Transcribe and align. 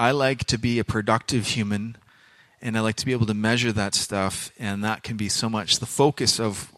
I 0.00 0.12
like 0.12 0.46
to 0.46 0.56
be 0.56 0.78
a 0.78 0.84
productive 0.84 1.48
human 1.48 1.94
and 2.62 2.74
I 2.74 2.80
like 2.80 2.96
to 2.96 3.04
be 3.04 3.12
able 3.12 3.26
to 3.26 3.34
measure 3.34 3.70
that 3.70 3.94
stuff 3.94 4.50
and 4.58 4.82
that 4.82 5.02
can 5.02 5.18
be 5.18 5.28
so 5.28 5.50
much. 5.50 5.78
The 5.78 5.84
focus 5.84 6.40
of 6.40 6.72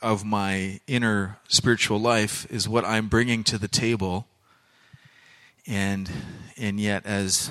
of 0.00 0.24
my 0.24 0.78
inner 0.86 1.38
spiritual 1.48 1.98
life 1.98 2.46
is 2.48 2.68
what 2.68 2.84
I'm 2.84 3.08
bringing 3.08 3.42
to 3.44 3.58
the 3.58 3.66
table 3.66 4.28
and 5.66 6.08
and 6.56 6.78
yet 6.78 7.04
as 7.04 7.50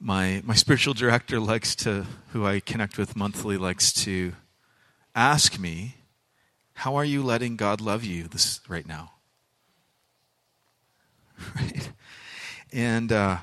my 0.00 0.40
my 0.46 0.54
spiritual 0.54 0.94
director 0.94 1.38
likes 1.52 1.74
to 1.76 2.06
who 2.32 2.46
I 2.46 2.60
connect 2.60 2.96
with 2.96 3.14
monthly 3.14 3.58
likes 3.58 3.92
to 4.04 4.32
ask 5.14 5.58
me 5.58 5.96
how 6.72 6.96
are 6.96 7.04
you 7.04 7.22
letting 7.22 7.56
God 7.56 7.82
love 7.82 8.02
you 8.02 8.28
this 8.28 8.62
right 8.66 8.88
now? 8.88 9.12
Right? 11.54 11.92
And 12.72 13.12
uh, 13.12 13.38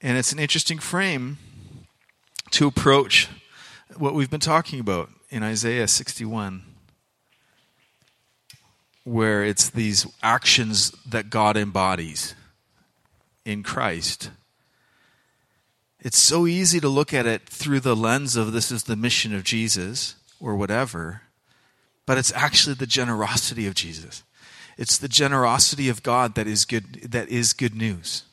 and 0.00 0.16
it's 0.16 0.32
an 0.32 0.38
interesting 0.38 0.78
frame 0.78 1.38
to 2.50 2.66
approach 2.66 3.28
what 3.96 4.14
we've 4.14 4.30
been 4.30 4.40
talking 4.40 4.80
about 4.80 5.10
in 5.30 5.42
Isaiah 5.42 5.88
61 5.88 6.62
where 9.04 9.42
it's 9.42 9.70
these 9.70 10.06
actions 10.22 10.90
that 11.06 11.30
God 11.30 11.56
embodies 11.56 12.34
in 13.44 13.62
Christ. 13.62 14.30
It's 16.00 16.18
so 16.18 16.46
easy 16.46 16.78
to 16.80 16.88
look 16.88 17.14
at 17.14 17.26
it 17.26 17.48
through 17.48 17.80
the 17.80 17.96
lens 17.96 18.36
of 18.36 18.52
this 18.52 18.70
is 18.70 18.84
the 18.84 18.96
mission 18.96 19.34
of 19.34 19.44
Jesus 19.44 20.16
or 20.38 20.54
whatever, 20.56 21.22
but 22.04 22.18
it's 22.18 22.32
actually 22.34 22.74
the 22.74 22.86
generosity 22.86 23.66
of 23.66 23.74
Jesus. 23.74 24.22
It's 24.76 24.98
the 24.98 25.08
generosity 25.08 25.88
of 25.88 26.02
God 26.02 26.34
that 26.34 26.46
is 26.46 26.64
good 26.64 27.10
that 27.10 27.28
is 27.30 27.52
good 27.52 27.74
news. 27.74 28.24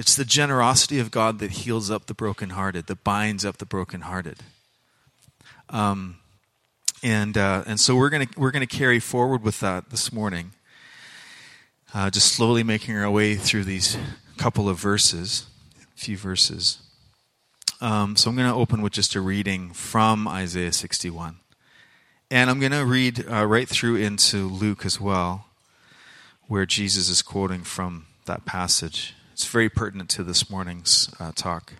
It's 0.00 0.16
the 0.16 0.24
generosity 0.24 0.98
of 0.98 1.10
God 1.10 1.40
that 1.40 1.50
heals 1.50 1.90
up 1.90 2.06
the 2.06 2.14
brokenhearted, 2.14 2.86
that 2.86 3.04
binds 3.04 3.44
up 3.44 3.58
the 3.58 3.66
brokenhearted. 3.66 4.38
Um, 5.68 6.16
and 7.02 7.36
uh, 7.36 7.64
and 7.66 7.78
so 7.78 7.94
we're 7.94 8.08
gonna 8.08 8.26
we're 8.34 8.50
gonna 8.50 8.66
carry 8.66 8.98
forward 8.98 9.42
with 9.42 9.60
that 9.60 9.90
this 9.90 10.10
morning. 10.10 10.52
Uh, 11.92 12.08
just 12.08 12.32
slowly 12.32 12.62
making 12.62 12.96
our 12.96 13.10
way 13.10 13.34
through 13.34 13.64
these 13.64 13.98
couple 14.38 14.70
of 14.70 14.78
verses, 14.78 15.44
a 15.82 15.98
few 15.98 16.16
verses. 16.16 16.78
Um, 17.82 18.16
so 18.16 18.30
I'm 18.30 18.36
going 18.36 18.48
to 18.48 18.56
open 18.56 18.80
with 18.80 18.94
just 18.94 19.14
a 19.14 19.20
reading 19.20 19.70
from 19.70 20.26
Isaiah 20.26 20.72
61, 20.72 21.40
and 22.30 22.48
I'm 22.48 22.58
going 22.58 22.72
to 22.72 22.86
read 22.86 23.26
uh, 23.30 23.44
right 23.44 23.68
through 23.68 23.96
into 23.96 24.48
Luke 24.48 24.86
as 24.86 24.98
well, 24.98 25.44
where 26.48 26.64
Jesus 26.64 27.10
is 27.10 27.20
quoting 27.20 27.64
from 27.64 28.06
that 28.24 28.46
passage. 28.46 29.14
It's 29.40 29.48
very 29.48 29.70
pertinent 29.70 30.10
to 30.10 30.22
this 30.22 30.50
morning's 30.50 31.08
uh, 31.18 31.32
talk. 31.34 31.72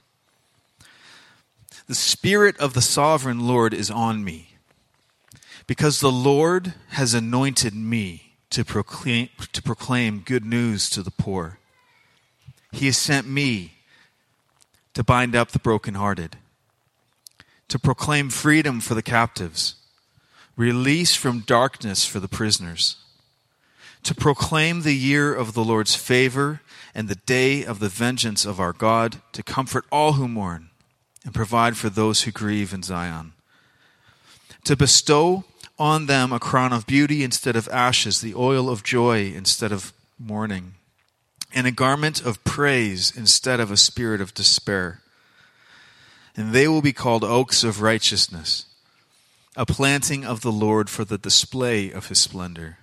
The 1.89 1.95
Spirit 1.95 2.57
of 2.57 2.73
the 2.73 2.81
Sovereign 2.81 3.47
Lord 3.47 3.75
is 3.75 3.91
on 3.91 4.25
me 4.25 4.55
because 5.67 6.01
the 6.01 6.11
Lord 6.11 6.73
has 6.93 7.13
anointed 7.13 7.75
me 7.75 8.33
to 8.49 8.65
proclaim, 8.65 9.29
to 9.53 9.61
proclaim 9.61 10.21
good 10.21 10.43
news 10.43 10.89
to 10.89 11.03
the 11.03 11.11
poor. 11.11 11.59
He 12.73 12.87
has 12.87 12.97
sent 12.97 13.29
me 13.29 13.75
to 14.95 15.05
bind 15.05 15.37
up 15.37 15.51
the 15.51 15.59
brokenhearted, 15.59 16.39
to 17.69 17.79
proclaim 17.79 18.31
freedom 18.31 18.81
for 18.81 18.95
the 18.95 19.03
captives, 19.03 19.75
release 20.57 21.15
from 21.15 21.41
darkness 21.41 22.07
for 22.07 22.21
the 22.21 22.27
prisoners, 22.27 22.97
to 24.03 24.15
proclaim 24.15 24.81
the 24.81 24.97
year 24.97 25.35
of 25.35 25.53
the 25.53 25.63
Lord's 25.63 25.95
favor 25.95 26.63
and 26.95 27.09
the 27.09 27.15
day 27.15 27.65
of 27.65 27.79
the 27.79 27.89
vengeance 27.89 28.45
of 28.45 28.61
our 28.61 28.73
God, 28.73 29.21
to 29.33 29.43
comfort 29.43 29.85
all 29.91 30.15
who 30.15 30.29
mourn 30.29 30.71
and 31.25 31.35
provide 31.35 31.77
for 31.77 31.89
those 31.89 32.23
who 32.23 32.31
grieve 32.31 32.73
in 32.73 32.83
Zion, 32.83 33.33
to 34.65 34.77
bestow 34.77 35.45
on 35.79 36.07
them 36.07 36.33
a 36.33 36.39
crown 36.39 36.73
of 36.73 36.87
beauty 36.87 37.25
instead 37.25 37.57
of 37.57 37.69
ashes, 37.69 38.21
the 38.21 38.35
oil 38.35 38.69
of 38.69 38.85
joy 38.85 39.33
instead 39.35 39.73
of 39.73 39.93
mourning, 40.19 40.75
and 41.55 41.67
a 41.67 41.73
garment 41.73 42.25
of 42.25 42.43
praise 42.45 43.17
instead 43.17 43.61
of 43.61 43.71
a 43.71 43.77
spirit 43.77 44.21
of 44.21 44.35
despair. 44.35 45.01
And 46.37 46.53
they 46.53 46.69
will 46.69 46.83
be 46.83 46.93
called 46.93 47.25
oaks 47.25 47.65
of 47.65 47.83
righteousness, 47.83 48.67
a 49.57 49.67
planting 49.67 50.25
of 50.25 50.43
the 50.43 50.53
Lord 50.53 50.89
for 50.89 51.05
the 51.05 51.19
display 51.19 51.91
of 51.91 52.09
his 52.09 52.21
splendor. 52.21 52.79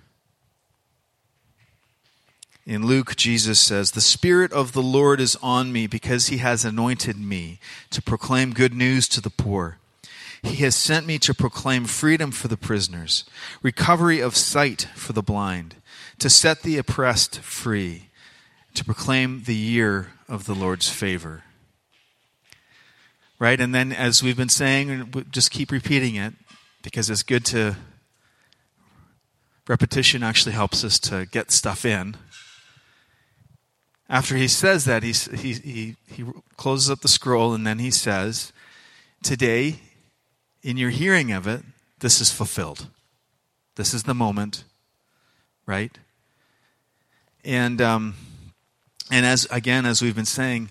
In 2.68 2.84
Luke, 2.84 3.16
Jesus 3.16 3.58
says, 3.58 3.92
The 3.92 4.02
Spirit 4.02 4.52
of 4.52 4.72
the 4.72 4.82
Lord 4.82 5.22
is 5.22 5.38
on 5.42 5.72
me 5.72 5.86
because 5.86 6.26
he 6.26 6.36
has 6.36 6.66
anointed 6.66 7.16
me 7.16 7.60
to 7.88 8.02
proclaim 8.02 8.52
good 8.52 8.74
news 8.74 9.08
to 9.08 9.22
the 9.22 9.30
poor. 9.30 9.78
He 10.42 10.56
has 10.56 10.76
sent 10.76 11.06
me 11.06 11.18
to 11.20 11.32
proclaim 11.32 11.86
freedom 11.86 12.30
for 12.30 12.46
the 12.46 12.58
prisoners, 12.58 13.24
recovery 13.62 14.20
of 14.20 14.36
sight 14.36 14.86
for 14.94 15.14
the 15.14 15.22
blind, 15.22 15.76
to 16.18 16.28
set 16.28 16.60
the 16.60 16.76
oppressed 16.76 17.38
free, 17.38 18.10
to 18.74 18.84
proclaim 18.84 19.44
the 19.44 19.56
year 19.56 20.12
of 20.28 20.44
the 20.44 20.54
Lord's 20.54 20.90
favor. 20.90 21.44
Right? 23.38 23.58
And 23.62 23.74
then, 23.74 23.92
as 23.92 24.22
we've 24.22 24.36
been 24.36 24.50
saying, 24.50 25.24
just 25.30 25.50
keep 25.50 25.72
repeating 25.72 26.16
it 26.16 26.34
because 26.82 27.08
it's 27.08 27.22
good 27.22 27.46
to. 27.46 27.76
Repetition 29.66 30.22
actually 30.22 30.52
helps 30.52 30.84
us 30.84 30.98
to 30.98 31.26
get 31.26 31.50
stuff 31.50 31.86
in. 31.86 32.16
After 34.08 34.36
he 34.36 34.48
says 34.48 34.84
that, 34.86 35.02
he, 35.02 35.12
he, 35.12 35.52
he, 35.52 35.96
he 36.06 36.24
closes 36.56 36.90
up 36.90 37.00
the 37.00 37.08
scroll 37.08 37.52
and 37.52 37.66
then 37.66 37.78
he 37.78 37.90
says, 37.90 38.52
Today 39.22 39.80
in 40.62 40.76
your 40.76 40.90
hearing 40.90 41.32
of 41.32 41.46
it, 41.46 41.62
this 42.00 42.20
is 42.20 42.30
fulfilled. 42.30 42.88
This 43.76 43.94
is 43.94 44.04
the 44.04 44.14
moment, 44.14 44.64
right? 45.66 45.96
And 47.44 47.80
um, 47.80 48.14
and 49.10 49.24
as 49.24 49.46
again, 49.50 49.86
as 49.86 50.02
we've 50.02 50.14
been 50.14 50.24
saying, 50.24 50.70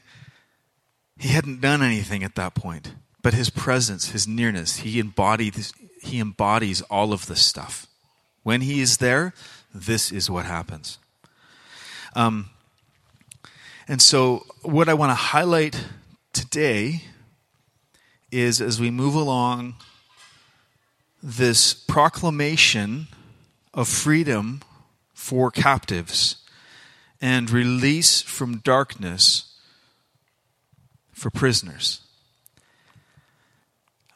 he 1.18 1.30
hadn't 1.30 1.62
done 1.62 1.82
anything 1.82 2.24
at 2.24 2.36
that 2.36 2.54
point, 2.54 2.94
but 3.24 3.34
his 3.34 3.50
presence, 3.50 4.12
his 4.12 4.28
nearness, 4.28 4.78
he 4.78 5.00
embodied 5.00 5.56
he 6.02 6.20
embodies 6.20 6.82
all 6.84 7.14
of 7.14 7.28
this 7.28 7.42
stuff. 7.42 7.88
When 8.44 8.62
he 8.62 8.82
is 8.82 8.98
there, 8.98 9.34
this 9.74 10.12
is 10.12 10.30
what 10.30 10.46
happens. 10.46 11.00
Um, 12.16 12.50
and 13.88 14.02
so, 14.02 14.46
what 14.64 14.90
I 14.90 14.94
want 14.94 15.12
to 15.12 15.16
highlight 15.16 15.82
today 16.34 17.04
is 18.32 18.60
as 18.60 18.82
we 18.82 18.92
move 18.92 19.16
along 19.16 19.76
this 21.24 21.74
proclamation 21.74 23.08
of 23.74 23.88
freedom 23.88 24.62
for 25.14 25.50
captives 25.50 26.36
and 27.22 27.50
release 27.50 28.22
from 28.22 28.58
darkness 28.58 29.56
for 31.14 31.30
prisoners. 31.30 32.02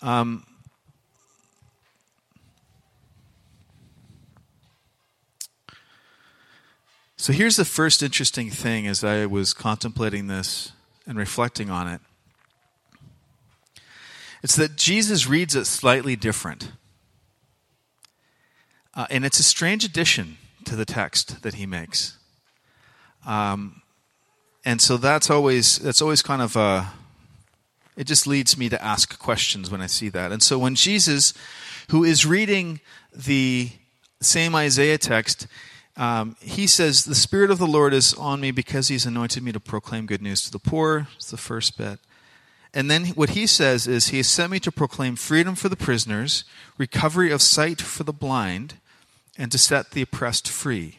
Um, 0.02 0.46
so 7.22 7.34
here's 7.34 7.56
the 7.56 7.66
first 7.66 8.02
interesting 8.02 8.50
thing 8.50 8.88
as 8.88 9.04
I 9.04 9.28
was 9.28 9.54
contemplating 9.54 10.26
this 10.26 10.72
and 11.06 11.20
reflecting 11.20 11.70
on 11.70 11.88
it. 11.88 12.02
It's 14.42 14.56
that 14.56 14.76
Jesus 14.76 15.28
reads 15.28 15.56
it 15.56 15.66
slightly 15.66 16.16
different. 16.16 16.72
Uh, 18.96 19.06
and 19.12 19.24
it's 19.24 19.38
a 19.38 19.44
strange 19.44 19.86
addition 19.86 20.38
to 20.66 20.76
the 20.76 20.84
text 20.84 21.44
that 21.44 21.54
he 21.54 21.68
makes. 21.68 22.18
Um, 23.28 23.84
and 24.66 24.82
so 24.82 24.98
that's 24.98 25.30
always 25.30 25.78
that's 25.78 26.02
always 26.02 26.24
kind 26.24 26.42
of 26.42 26.56
a 26.56 26.92
it 27.96 28.08
just 28.08 28.26
leads 28.26 28.58
me 28.58 28.68
to 28.70 28.84
ask 28.84 29.20
questions 29.20 29.70
when 29.70 29.80
I 29.80 29.86
see 29.86 30.10
that. 30.10 30.32
And 30.32 30.42
so 30.42 30.58
when 30.58 30.74
Jesus, 30.74 31.36
who 31.92 32.04
is 32.04 32.26
reading 32.26 32.80
the 33.14 33.70
same 34.22 34.56
Isaiah 34.56 34.98
text, 34.98 35.46
um, 36.02 36.36
he 36.42 36.66
says, 36.66 37.06
The 37.06 37.14
Spirit 37.14 37.52
of 37.52 37.60
the 37.60 37.68
Lord 37.68 37.94
is 37.94 38.16
on 38.16 38.42
me 38.42 38.50
because 38.50 38.88
he's 38.88 39.06
anointed 39.06 39.44
me 39.44 39.52
to 39.52 39.60
proclaim 39.60 40.08
good 40.08 40.22
news 40.22 40.42
to 40.42 40.52
the 40.52 40.58
poor. 40.58 41.08
It's 41.16 41.30
the 41.30 41.38
first 41.38 41.78
bit. 41.78 42.00
And 42.74 42.90
then 42.90 43.06
what 43.10 43.32
he 43.32 43.46
says 43.46 43.86
is, 43.86 44.08
He 44.08 44.18
has 44.18 44.28
sent 44.28 44.52
me 44.52 44.60
to 44.62 44.72
proclaim 44.72 45.16
freedom 45.16 45.54
for 45.54 45.70
the 45.70 45.76
prisoners, 45.76 46.44
recovery 46.80 47.30
of 47.30 47.40
sight 47.40 47.80
for 47.82 48.04
the 48.04 48.14
blind, 48.14 48.80
and 49.38 49.52
to 49.52 49.60
set 49.60 49.92
the 49.92 50.02
oppressed 50.02 50.50
free. 50.50 50.98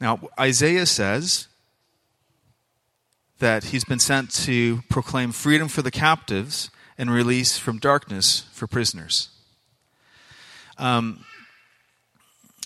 Now, 0.00 0.28
Isaiah 0.40 0.84
says 0.84 1.46
that 3.38 3.66
he's 3.66 3.84
been 3.84 4.00
sent 4.00 4.32
to 4.44 4.82
proclaim 4.88 5.30
freedom 5.30 5.68
for 5.68 5.82
the 5.82 5.92
captives 5.92 6.68
and 6.98 7.12
release 7.12 7.58
from 7.58 7.78
darkness 7.78 8.46
for 8.50 8.66
prisoners. 8.66 9.28
Um, 10.78 11.24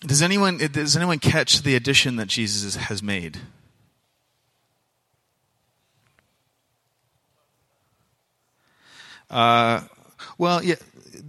does 0.00 0.22
anyone, 0.22 0.56
does 0.56 0.96
anyone 0.96 1.18
catch 1.18 1.62
the 1.62 1.74
addition 1.74 2.16
that 2.16 2.28
Jesus 2.28 2.76
has 2.76 3.02
made? 3.02 3.38
Uh, 9.28 9.82
well, 10.38 10.64
yeah, 10.64 10.76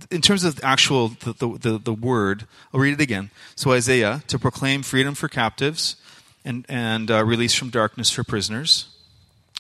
in 0.10 0.22
terms 0.22 0.44
of 0.44 0.56
the 0.56 0.66
actual 0.66 1.10
the, 1.10 1.34
the, 1.34 1.78
the, 1.78 1.94
word, 1.94 2.48
I'll 2.74 2.80
read 2.80 2.94
it 2.94 3.02
again. 3.02 3.30
So 3.56 3.74
Isaiah, 3.74 4.24
to 4.28 4.40
proclaim 4.40 4.84
freedom 4.84 5.16
for 5.16 5.28
captives 5.28 5.98
and, 6.44 6.66
and 6.68 7.12
uh, 7.12 7.24
release 7.24 7.54
from 7.54 7.70
darkness 7.70 8.10
for 8.10 8.24
prisoners. 8.24 8.88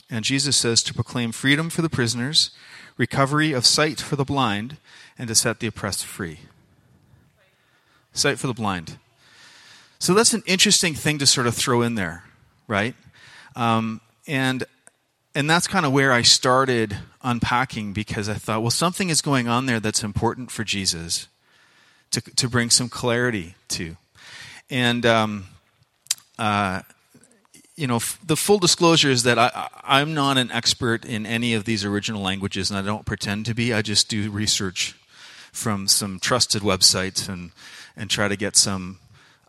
And 0.09 0.25
Jesus 0.25 0.57
says 0.57 0.81
to 0.83 0.93
proclaim 0.93 1.31
freedom 1.31 1.69
for 1.69 1.81
the 1.81 1.89
prisoners, 1.89 2.51
recovery 2.97 3.51
of 3.51 3.65
sight 3.65 4.01
for 4.01 4.15
the 4.15 4.25
blind, 4.25 4.77
and 5.17 5.27
to 5.27 5.35
set 5.35 5.59
the 5.59 5.67
oppressed 5.67 6.05
free. 6.05 6.39
Sight 8.13 8.39
for 8.39 8.47
the 8.47 8.53
blind. 8.53 8.97
So 10.01 10.15
that's 10.15 10.33
an 10.33 10.41
interesting 10.47 10.95
thing 10.95 11.19
to 11.19 11.27
sort 11.27 11.45
of 11.45 11.53
throw 11.53 11.83
in 11.83 11.93
there, 11.93 12.23
right? 12.67 12.95
Um, 13.55 14.01
and 14.25 14.63
and 15.35 15.47
that's 15.47 15.67
kind 15.67 15.85
of 15.85 15.93
where 15.93 16.11
I 16.11 16.23
started 16.23 16.97
unpacking 17.21 17.93
because 17.93 18.27
I 18.27 18.33
thought, 18.33 18.63
well, 18.63 18.71
something 18.71 19.11
is 19.11 19.21
going 19.21 19.47
on 19.47 19.67
there 19.67 19.79
that's 19.79 20.03
important 20.03 20.49
for 20.49 20.63
Jesus 20.63 21.27
to 22.09 22.19
to 22.19 22.49
bring 22.49 22.71
some 22.71 22.89
clarity 22.89 23.53
to, 23.67 23.95
and 24.71 25.05
um, 25.05 25.45
uh, 26.39 26.81
you 27.75 27.85
know, 27.85 27.97
f- 27.97 28.19
the 28.25 28.35
full 28.35 28.57
disclosure 28.57 29.11
is 29.11 29.21
that 29.21 29.37
I, 29.37 29.69
I'm 29.83 30.15
not 30.15 30.39
an 30.39 30.49
expert 30.49 31.05
in 31.05 31.27
any 31.27 31.53
of 31.53 31.65
these 31.65 31.85
original 31.85 32.23
languages, 32.23 32.71
and 32.71 32.79
I 32.79 32.81
don't 32.81 33.05
pretend 33.05 33.45
to 33.45 33.53
be. 33.53 33.71
I 33.71 33.83
just 33.83 34.09
do 34.09 34.31
research 34.31 34.95
from 35.51 35.87
some 35.87 36.19
trusted 36.19 36.63
websites 36.63 37.29
and 37.29 37.51
and 37.95 38.09
try 38.09 38.27
to 38.27 38.35
get 38.35 38.57
some 38.57 38.97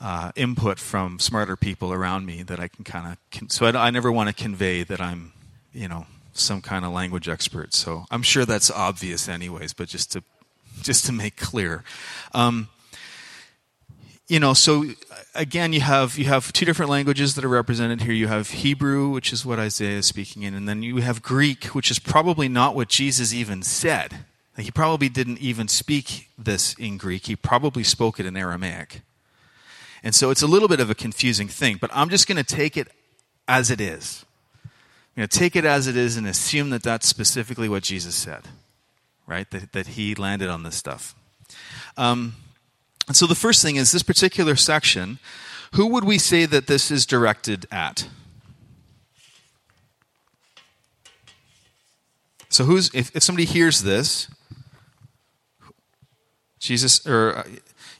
uh, 0.03 0.33
input 0.35 0.81
from 0.81 1.21
smarter 1.21 1.57
people 1.57 1.93
around 1.93 2.27
me 2.27 2.43
that 2.43 2.59
I 2.59 2.67
can 2.67 2.85
kind 2.85 3.13
of. 3.13 3.19
Con- 3.31 3.49
so 3.49 3.67
I, 3.67 3.87
I 3.87 3.91
never 3.91 4.11
want 4.11 4.29
to 4.29 4.35
convey 4.35 4.83
that 4.83 5.01
I'm, 5.01 5.33
you 5.73 5.87
know, 5.87 6.07
some 6.33 6.61
kind 6.61 6.85
of 6.85 6.93
language 6.93 7.29
expert. 7.29 7.73
So 7.73 8.05
I'm 8.11 8.23
sure 8.23 8.45
that's 8.45 8.71
obvious, 8.71 9.29
anyways. 9.29 9.73
But 9.73 9.89
just 9.89 10.13
to 10.13 10.25
just 10.83 11.07
to 11.07 11.13
make 11.13 11.37
clear. 11.37 11.85
Um, 12.35 12.69
you 14.27 14.41
know, 14.41 14.55
so 14.55 14.87
again, 15.35 15.73
you 15.73 15.81
have 15.83 16.19
you 16.19 16.25
have 16.25 16.53
two 16.53 16.65
different 16.65 16.91
languages 16.91 17.37
that 17.37 17.45
are 17.45 17.49
represented 17.49 18.03
here. 18.03 18.13
You 18.13 18.27
have 18.27 18.51
Hebrew, 18.51 19.09
which 19.09 19.33
is 19.33 19.47
what 19.47 19.61
Isaiah 19.61 19.99
is 19.99 20.07
speaking 20.07 20.43
in, 20.43 20.55
and 20.55 20.69
then 20.69 20.83
you 20.83 20.97
have 20.97 21.23
Greek, 21.23 21.67
which 21.67 21.91
is 21.91 22.01
probably 22.01 22.49
not 22.49 22.75
what 22.75 22.89
Jesus 22.89 23.33
even 23.33 23.63
said. 23.63 24.25
He 24.57 24.71
probably 24.71 25.09
didn't 25.09 25.39
even 25.39 25.69
speak 25.69 26.29
this 26.37 26.75
in 26.75 26.99
Greek. 26.99 27.27
He 27.27 27.37
probably 27.37 27.83
spoke 27.85 28.21
it 28.21 28.27
in 28.27 28.37
Aramaic. 28.37 29.03
And 30.03 30.15
so 30.15 30.31
it's 30.31 30.43
a 30.43 30.47
little 30.47 30.69
bit 30.69 30.81
of 30.81 30.91
a 30.91 30.95
confusing 30.95 31.49
thing, 31.49 31.79
but 31.81 31.91
I'm 31.93 32.09
just 32.09 32.27
going 32.27 32.43
to 32.43 32.45
take 32.45 32.77
it 32.77 32.89
as 33.47 33.71
it 33.71 33.81
is. 33.81 34.25
Going 35.17 35.29
to 35.29 35.39
take 35.39 35.57
it 35.57 35.65
as 35.65 35.87
it 35.87 35.97
is 35.97 36.17
and 36.17 36.27
assume 36.27 36.71
that 36.71 36.83
that's 36.83 37.07
specifically 37.07 37.69
what 37.69 37.83
Jesus 37.83 38.15
said, 38.15 38.49
right? 39.27 39.49
That, 39.51 39.73
that 39.73 39.89
he 39.89 40.15
landed 40.15 40.49
on 40.49 40.63
this 40.63 40.75
stuff. 40.75 41.15
Um, 41.97 42.35
and 43.07 43.17
so 43.17 43.27
the 43.27 43.35
first 43.35 43.63
thing 43.63 43.77
is 43.77 43.93
this 43.93 44.03
particular 44.03 44.57
section, 44.57 45.19
who 45.75 45.87
would 45.89 46.05
we 46.05 46.19
say 46.19 46.47
that 46.47 46.67
this 46.67 46.91
is 46.91 47.05
directed 47.05 47.67
at? 47.71 48.09
So 52.49 52.65
who's 52.65 52.91
if, 52.95 53.15
if 53.17 53.23
somebody 53.23 53.45
hears 53.45 53.83
this, 53.83 54.29
Jesus 56.59 57.07
or 57.07 57.39
uh, 57.39 57.45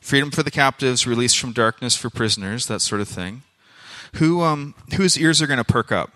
freedom 0.03 0.31
for 0.31 0.43
the 0.43 0.51
captives, 0.51 1.07
release 1.07 1.33
from 1.33 1.53
darkness 1.53 1.97
for 1.97 2.11
prisoners, 2.11 2.67
that 2.67 2.81
sort 2.81 3.01
of 3.01 3.09
thing. 3.09 3.43
Who 4.17 4.43
um 4.43 4.75
whose 4.97 5.19
ears 5.19 5.41
are 5.41 5.47
going 5.47 5.59
to 5.59 5.65
perk 5.65 5.91
up? 5.91 6.11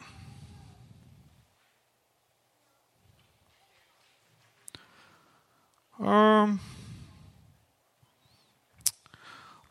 Um 5.99 6.61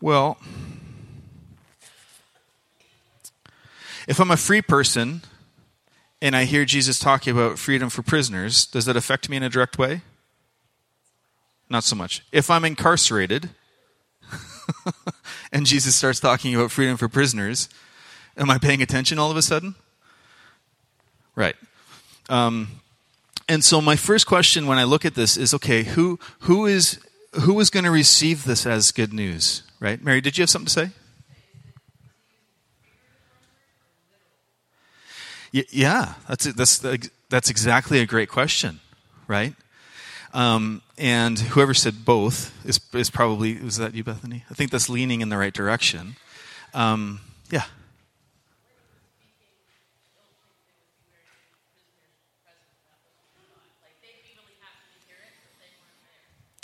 Well, 0.01 0.37
if 4.07 4.19
I'm 4.19 4.29
a 4.29 4.37
free 4.37 4.61
person 4.61 5.23
and 6.21 6.35
I 6.35 6.43
hear 6.43 6.63
Jesus 6.63 6.99
talking 6.99 7.35
about 7.35 7.57
freedom 7.57 7.89
for 7.89 8.03
prisoners, 8.03 8.65
does 8.65 8.85
that 8.85 8.95
affect 8.95 9.29
me 9.29 9.37
in 9.37 9.43
a 9.43 9.49
direct 9.49 9.79
way? 9.79 10.01
Not 11.69 11.83
so 11.83 11.95
much. 11.95 12.23
If 12.31 12.51
I'm 12.51 12.63
incarcerated 12.65 13.49
and 15.51 15.65
Jesus 15.65 15.95
starts 15.95 16.19
talking 16.19 16.55
about 16.55 16.71
freedom 16.71 16.97
for 16.97 17.07
prisoners, 17.07 17.69
am 18.37 18.49
I 18.49 18.57
paying 18.57 18.81
attention 18.81 19.19
all 19.19 19.31
of 19.31 19.37
a 19.37 19.41
sudden? 19.41 19.75
Right. 21.35 21.55
Um, 22.29 22.81
and 23.47 23.63
so 23.63 23.81
my 23.81 23.95
first 23.95 24.25
question 24.25 24.67
when 24.67 24.77
I 24.77 24.83
look 24.83 25.05
at 25.05 25.15
this 25.15 25.37
is 25.37 25.53
okay, 25.53 25.83
who 25.83 26.19
who 26.39 26.65
is 26.65 26.99
who 27.41 27.59
is 27.59 27.69
going 27.69 27.83
to 27.83 27.91
receive 27.91 28.45
this 28.45 28.65
as 28.65 28.91
good 28.91 29.13
news? 29.13 29.63
right? 29.79 30.03
Mary, 30.03 30.21
did 30.21 30.37
you 30.37 30.41
have 30.41 30.49
something 30.49 30.65
to 30.65 30.71
say? 30.71 30.89
Yeah, 35.51 36.15
that's 36.27 36.45
that's 36.53 36.79
that's 37.29 37.49
exactly 37.49 37.99
a 37.99 38.05
great 38.05 38.27
question, 38.27 38.81
right? 39.27 39.53
Um, 40.35 40.81
and 40.97 41.39
whoever 41.39 41.73
said 41.73 42.03
both 42.03 42.53
is 42.65 42.79
is 42.93 43.09
probably 43.09 43.57
was 43.57 43.77
that 43.77 43.95
you, 43.95 44.03
Bethany? 44.03 44.43
I 44.51 44.53
think 44.53 44.69
that's 44.69 44.89
leaning 44.89 45.21
in 45.21 45.29
the 45.29 45.37
right 45.37 45.53
direction. 45.53 46.17
Um, 46.73 47.21
yeah. 47.49 47.63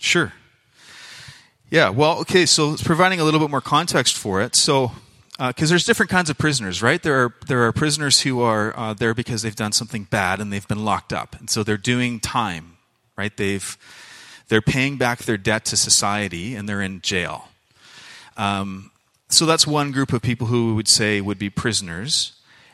Sure. 0.01 0.33
Yeah, 1.69 1.89
well, 1.89 2.19
okay, 2.19 2.45
so 2.45 2.74
it's 2.74 2.83
providing 2.83 3.21
a 3.21 3.24
little 3.24 3.39
bit 3.39 3.50
more 3.50 3.62
context 3.62 4.17
for 4.17 4.41
it. 4.41 4.56
So, 4.56 4.91
because 5.38 5.69
uh, 5.69 5.71
there's 5.71 5.85
different 5.85 6.09
kinds 6.09 6.29
of 6.29 6.38
prisoners, 6.38 6.81
right? 6.81 7.01
There 7.01 7.24
are 7.24 7.33
there 7.47 7.63
are 7.63 7.71
prisoners 7.71 8.21
who 8.21 8.41
are 8.41 8.77
uh, 8.77 8.94
there 8.94 9.13
because 9.13 9.44
they've 9.44 9.56
done 9.56 9.71
something 9.71 10.03
bad 10.06 10.41
and 10.41 10.51
they've 10.51 10.67
been 10.67 10.83
locked 10.83 11.13
up, 11.13 11.39
and 11.39 11.50
so 11.50 11.63
they're 11.63 11.77
doing 11.77 12.19
time, 12.19 12.70
right? 13.21 13.38
They've 13.38 13.77
they're 14.47 14.63
paying 14.63 14.97
back 14.97 15.19
their 15.19 15.38
debt 15.38 15.63
to 15.65 15.77
society 15.77 16.56
and 16.56 16.68
they're 16.68 16.81
in 16.81 17.01
jail. 17.01 17.50
Um, 18.35 18.89
so 19.29 19.45
that's 19.45 19.68
one 19.68 19.91
group 19.91 20.12
of 20.12 20.23
people 20.23 20.47
who 20.47 20.69
we 20.69 20.73
would 20.73 20.88
say 20.88 21.21
would 21.21 21.38
be 21.38 21.50
prisoners. 21.50 22.33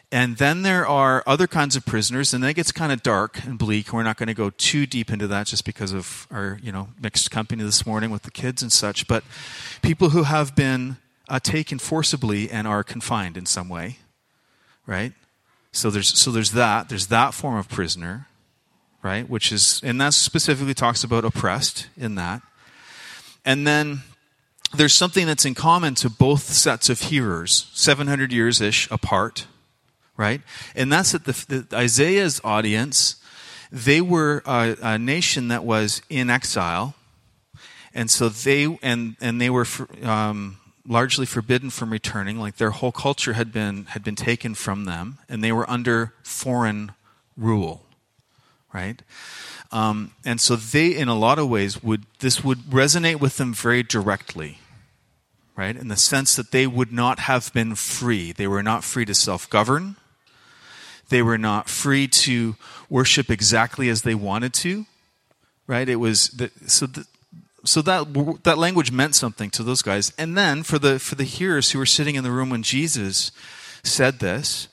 And 0.10 0.38
then 0.38 0.62
there 0.62 0.88
are 0.88 1.22
other 1.28 1.48
kinds 1.48 1.76
of 1.76 1.86
prisoners, 1.86 2.34
and 2.34 2.42
then 2.42 2.52
it 2.52 2.54
gets 2.54 2.72
kind 2.72 2.94
of 2.94 3.04
dark 3.04 3.44
and 3.44 3.60
bleak. 3.60 3.92
We're 3.92 4.04
not 4.04 4.16
going 4.16 4.28
to 4.28 4.34
go 4.34 4.50
too 4.52 4.86
deep 4.86 5.12
into 5.12 5.28
that 5.28 5.48
just 5.48 5.66
because 5.66 5.92
of 5.92 6.28
our 6.32 6.60
you 6.64 6.72
know 6.72 6.88
mixed 6.98 7.30
company 7.30 7.62
this 7.64 7.86
morning 7.86 8.10
with 8.10 8.24
the 8.24 8.32
kids 8.32 8.62
and 8.62 8.72
such. 8.72 9.06
But 9.06 9.26
people 9.82 10.12
who 10.12 10.24
have 10.24 10.56
been 10.56 10.96
uh, 11.28 11.42
taken 11.42 11.78
forcibly 11.78 12.50
and 12.50 12.66
are 12.66 12.86
confined 12.86 13.36
in 13.36 13.46
some 13.46 13.68
way, 13.68 13.98
right? 14.86 15.12
So 15.74 15.90
there's 15.90 16.18
so 16.18 16.32
there's 16.32 16.52
that. 16.52 16.88
There's 16.88 17.08
that 17.08 17.34
form 17.34 17.58
of 17.58 17.68
prisoner, 17.68 18.28
right? 19.02 19.28
Which 19.30 19.52
is 19.52 19.82
and 19.84 20.00
that 20.02 20.14
specifically 20.14 20.74
talks 20.74 21.04
about 21.04 21.26
oppressed 21.26 21.88
in 21.98 22.16
that. 22.16 22.42
And 23.46 23.66
then 23.66 24.02
there's 24.76 24.94
something 24.94 25.26
that's 25.26 25.46
in 25.46 25.56
common 25.56 25.96
to 25.96 26.10
both 26.10 26.44
sets 26.44 26.90
of 26.90 27.02
hearers, 27.02 27.70
700 27.74 28.34
years 28.34 28.60
ish 28.60 28.90
apart 28.92 29.48
right? 30.18 30.42
And 30.76 30.92
that's 30.92 31.14
that 31.14 31.24
the, 31.26 31.46
the, 31.48 31.78
Isaiah's 31.78 32.42
audience, 32.44 33.16
they 33.72 34.02
were 34.02 34.42
a, 34.46 34.76
a, 34.82 34.98
nation 34.98 35.48
that 35.50 35.64
was 35.64 36.02
in 36.10 36.30
exile, 36.30 36.96
and 37.94 38.10
so 38.10 38.28
they 38.28 38.78
and 38.82 39.16
and 39.22 39.40
they 39.40 39.50
were 39.50 39.66
for, 39.66 39.88
um, 40.06 40.58
largely 40.86 41.26
forbidden 41.26 41.70
from 41.70 41.92
returning. 41.92 42.40
Like 42.40 42.58
their 42.58 42.72
whole 42.72 42.92
culture 42.92 43.34
had 43.34 43.54
been 43.54 43.86
had 43.86 44.04
been 44.04 44.16
taken 44.16 44.56
from 44.56 44.86
them, 44.86 45.20
and 45.30 45.44
they 45.44 45.52
were 45.52 45.70
under 45.70 46.14
foreign 46.24 46.92
rule, 47.38 47.86
right? 48.74 49.02
Um, 49.72 50.12
and 50.26 50.40
so 50.40 50.56
they, 50.56 50.96
in 50.96 51.08
a 51.08 51.16
lot 51.16 51.40
of 51.40 51.50
ways, 51.50 51.84
would 51.84 52.06
this 52.20 52.44
would 52.44 52.60
resonate 52.60 53.20
with 53.20 53.38
them 53.38 53.54
very 53.54 53.84
directly 53.84 54.60
right? 55.58 55.76
In 55.76 55.90
the 55.90 55.98
sense 55.98 56.36
that 56.36 56.52
they 56.52 56.68
would 56.68 56.94
not 56.94 57.20
have 57.20 57.52
been 57.52 57.76
free. 57.76 58.32
They 58.32 58.48
were 58.48 58.64
not 58.64 58.84
free 58.86 59.06
to 59.06 59.16
self 59.16 59.50
govern. 59.50 59.98
They 61.10 61.22
were 61.22 61.38
not 61.38 61.68
free 61.68 62.08
to 62.08 62.56
worship 62.90 63.30
exactly 63.30 63.90
as 63.90 64.04
they 64.04 64.16
wanted 64.16 64.54
to, 64.56 64.86
right? 65.66 65.90
It 65.90 65.96
was 65.96 66.30
the, 66.30 66.52
so 66.68 66.86
the, 66.86 67.06
so 67.66 67.82
that 67.82 68.44
that 68.44 68.58
language 68.58 68.92
meant 68.92 69.16
something 69.16 69.50
to 69.52 69.64
those 69.64 69.82
guys. 69.82 70.14
And 70.18 70.38
then 70.38 70.64
for 70.64 70.78
the 70.78 71.00
for 71.00 71.16
the 71.16 71.24
hearers 71.24 71.72
who 71.72 71.80
were 71.80 71.86
sitting 71.86 72.16
in 72.16 72.24
the 72.24 72.32
room 72.32 72.50
when 72.50 72.64
Jesus 72.64 73.32
said 73.84 74.20
this, 74.20 74.68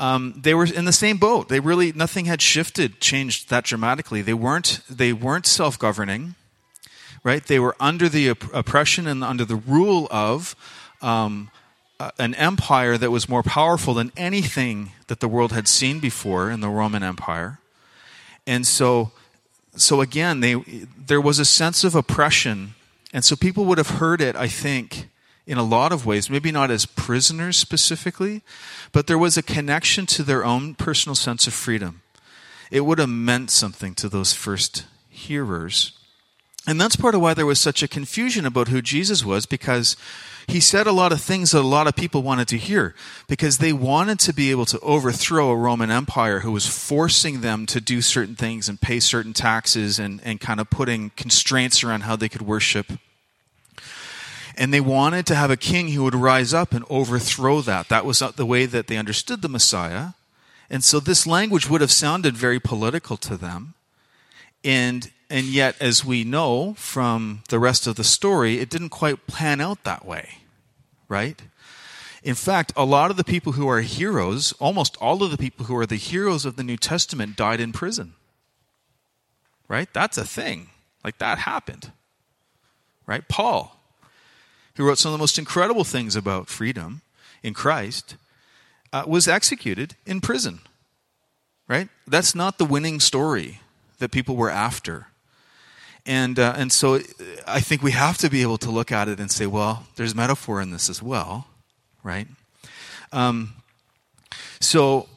um, 0.00 0.34
they 0.36 0.54
were 0.54 0.64
in 0.64 0.84
the 0.84 0.92
same 0.92 1.18
boat. 1.18 1.48
They 1.48 1.60
really 1.60 1.92
nothing 1.92 2.24
had 2.24 2.42
shifted, 2.42 3.00
changed 3.00 3.50
that 3.50 3.64
dramatically. 3.64 4.22
They 4.22 4.34
weren't 4.34 4.80
they 4.90 5.12
weren't 5.12 5.46
self 5.46 5.78
governing, 5.78 6.34
right? 7.22 7.44
They 7.44 7.58
were 7.58 7.76
under 7.78 8.08
the 8.08 8.30
op- 8.30 8.54
oppression 8.54 9.06
and 9.06 9.22
under 9.22 9.44
the 9.44 9.56
rule 9.56 10.08
of 10.10 10.56
um, 11.00 11.50
an 12.18 12.34
empire 12.34 12.98
that 12.98 13.10
was 13.10 13.28
more 13.28 13.42
powerful 13.42 13.94
than 13.94 14.10
anything 14.16 14.92
that 15.06 15.20
the 15.20 15.28
world 15.28 15.52
had 15.52 15.68
seen 15.68 16.00
before 16.00 16.50
in 16.50 16.60
the 16.60 16.68
Roman 16.68 17.02
Empire. 17.02 17.60
And 18.46 18.66
so 18.66 19.12
so 19.76 20.00
again, 20.00 20.40
they, 20.40 20.54
there 21.06 21.20
was 21.20 21.38
a 21.38 21.44
sense 21.44 21.84
of 21.84 21.94
oppression. 21.94 22.74
And 23.12 23.24
so 23.24 23.36
people 23.36 23.64
would 23.66 23.78
have 23.78 23.90
heard 23.90 24.20
it, 24.20 24.36
I 24.36 24.48
think, 24.48 25.08
in 25.46 25.58
a 25.58 25.62
lot 25.62 25.92
of 25.92 26.06
ways, 26.06 26.30
maybe 26.30 26.50
not 26.50 26.70
as 26.70 26.86
prisoners 26.86 27.56
specifically, 27.56 28.42
but 28.92 29.06
there 29.06 29.18
was 29.18 29.36
a 29.36 29.42
connection 29.42 30.06
to 30.06 30.22
their 30.22 30.44
own 30.44 30.74
personal 30.74 31.14
sense 31.14 31.46
of 31.46 31.52
freedom. 31.52 32.02
It 32.70 32.80
would 32.80 32.98
have 32.98 33.10
meant 33.10 33.50
something 33.50 33.94
to 33.96 34.08
those 34.08 34.32
first 34.32 34.86
hearers. 35.10 35.92
And 36.66 36.80
that's 36.80 36.96
part 36.96 37.14
of 37.14 37.20
why 37.20 37.34
there 37.34 37.44
was 37.44 37.60
such 37.60 37.82
a 37.82 37.88
confusion 37.88 38.46
about 38.46 38.68
who 38.68 38.80
Jesus 38.80 39.22
was, 39.22 39.44
because 39.44 39.96
he 40.46 40.60
said 40.60 40.86
a 40.86 40.92
lot 40.92 41.12
of 41.12 41.20
things 41.20 41.50
that 41.50 41.60
a 41.60 41.62
lot 41.62 41.86
of 41.86 41.94
people 41.94 42.22
wanted 42.22 42.48
to 42.48 42.56
hear, 42.56 42.94
because 43.28 43.58
they 43.58 43.72
wanted 43.72 44.18
to 44.20 44.32
be 44.32 44.50
able 44.50 44.64
to 44.66 44.80
overthrow 44.80 45.50
a 45.50 45.56
Roman 45.56 45.90
Empire 45.90 46.40
who 46.40 46.52
was 46.52 46.66
forcing 46.66 47.42
them 47.42 47.66
to 47.66 47.82
do 47.82 48.00
certain 48.00 48.34
things 48.34 48.68
and 48.68 48.80
pay 48.80 48.98
certain 48.98 49.34
taxes 49.34 49.98
and, 49.98 50.22
and 50.24 50.40
kind 50.40 50.58
of 50.58 50.70
putting 50.70 51.10
constraints 51.10 51.84
around 51.84 52.02
how 52.02 52.16
they 52.16 52.30
could 52.30 52.42
worship. 52.42 52.92
And 54.56 54.72
they 54.72 54.80
wanted 54.80 55.26
to 55.26 55.34
have 55.34 55.50
a 55.50 55.56
king 55.56 55.88
who 55.88 56.04
would 56.04 56.14
rise 56.14 56.54
up 56.54 56.72
and 56.72 56.84
overthrow 56.88 57.60
that. 57.62 57.88
That 57.88 58.04
was 58.04 58.20
the 58.20 58.46
way 58.46 58.66
that 58.66 58.86
they 58.86 58.96
understood 58.96 59.42
the 59.42 59.48
Messiah. 59.48 60.10
And 60.70 60.84
so 60.84 61.00
this 61.00 61.26
language 61.26 61.68
would 61.68 61.80
have 61.80 61.92
sounded 61.92 62.36
very 62.36 62.60
political 62.60 63.16
to 63.18 63.36
them. 63.36 63.74
And 64.62 65.10
and 65.30 65.46
yet, 65.46 65.74
as 65.80 66.04
we 66.04 66.22
know 66.22 66.74
from 66.74 67.42
the 67.48 67.58
rest 67.58 67.86
of 67.86 67.96
the 67.96 68.04
story, 68.04 68.60
it 68.60 68.70
didn't 68.70 68.90
quite 68.90 69.26
pan 69.26 69.60
out 69.60 69.82
that 69.84 70.04
way, 70.04 70.38
right? 71.08 71.42
In 72.22 72.34
fact, 72.34 72.72
a 72.76 72.84
lot 72.84 73.10
of 73.10 73.16
the 73.16 73.24
people 73.24 73.52
who 73.52 73.68
are 73.68 73.80
heroes, 73.80 74.52
almost 74.60 74.96
all 74.98 75.22
of 75.22 75.30
the 75.30 75.36
people 75.36 75.66
who 75.66 75.76
are 75.76 75.86
the 75.86 75.96
heroes 75.96 76.44
of 76.44 76.56
the 76.56 76.62
New 76.62 76.76
Testament, 76.76 77.36
died 77.36 77.60
in 77.60 77.72
prison. 77.72 78.14
Right? 79.66 79.88
That's 79.92 80.18
a 80.18 80.24
thing. 80.24 80.68
Like 81.02 81.18
that 81.18 81.38
happened. 81.38 81.90
Right? 83.06 83.26
Paul, 83.28 83.73
who 84.76 84.84
wrote 84.84 84.98
some 84.98 85.10
of 85.10 85.18
the 85.18 85.22
most 85.22 85.38
incredible 85.38 85.84
things 85.84 86.16
about 86.16 86.48
freedom 86.48 87.02
in 87.42 87.54
Christ, 87.54 88.16
uh, 88.92 89.04
was 89.06 89.28
executed 89.28 89.94
in 90.06 90.20
prison. 90.20 90.60
Right? 91.66 91.88
That's 92.06 92.34
not 92.34 92.58
the 92.58 92.64
winning 92.64 93.00
story 93.00 93.60
that 93.98 94.10
people 94.10 94.36
were 94.36 94.50
after. 94.50 95.06
And, 96.06 96.38
uh, 96.38 96.54
and 96.56 96.70
so 96.70 97.00
I 97.46 97.60
think 97.60 97.82
we 97.82 97.92
have 97.92 98.18
to 98.18 98.28
be 98.28 98.42
able 98.42 98.58
to 98.58 98.70
look 98.70 98.92
at 98.92 99.08
it 99.08 99.18
and 99.18 99.30
say, 99.30 99.46
well, 99.46 99.86
there's 99.96 100.14
metaphor 100.14 100.60
in 100.60 100.70
this 100.70 100.90
as 100.90 101.02
well, 101.02 101.46
right? 102.02 102.28
Um, 103.12 103.54
so, 104.60 105.08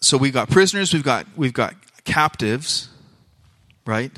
so 0.00 0.16
we've 0.16 0.32
got 0.32 0.48
prisoners, 0.48 0.94
we've 0.94 1.02
got, 1.02 1.26
we've 1.36 1.52
got 1.52 1.74
captives, 2.04 2.88
right? 3.84 4.12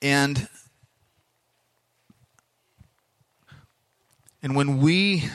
And, 0.00 0.48
and 4.42 4.54
when 4.54 4.80
we 4.80 5.30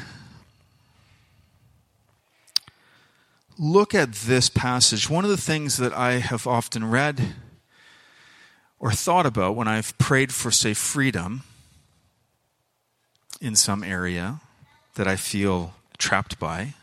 look 3.58 3.94
at 3.94 4.14
this 4.14 4.50
passage, 4.50 5.10
one 5.10 5.24
of 5.24 5.30
the 5.30 5.38
things 5.38 5.78
that 5.78 5.94
I 5.94 6.14
have 6.14 6.48
often 6.48 6.90
read 6.90 7.36
or 8.80 8.92
thought 8.92 9.28
about 9.28 9.56
when 9.56 9.68
I've 9.68 9.96
prayed 10.00 10.34
for, 10.34 10.50
say, 10.50 10.74
freedom 10.74 11.44
in 13.40 13.56
some 13.56 13.84
area 13.84 14.42
that 14.96 15.08
I 15.08 15.16
feel 15.16 15.76
trapped 15.98 16.40
by 16.40 16.74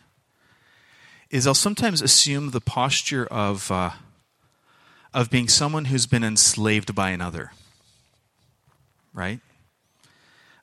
is 1.30 1.46
I'll 1.46 1.54
sometimes 1.54 2.00
assume 2.00 2.50
the 2.50 2.60
posture 2.60 3.26
of, 3.26 3.70
uh, 3.70 3.90
of 5.12 5.30
being 5.30 5.48
someone 5.48 5.86
who's 5.86 6.06
been 6.06 6.24
enslaved 6.24 6.94
by 6.94 7.10
another. 7.10 7.52
Right? 9.12 9.40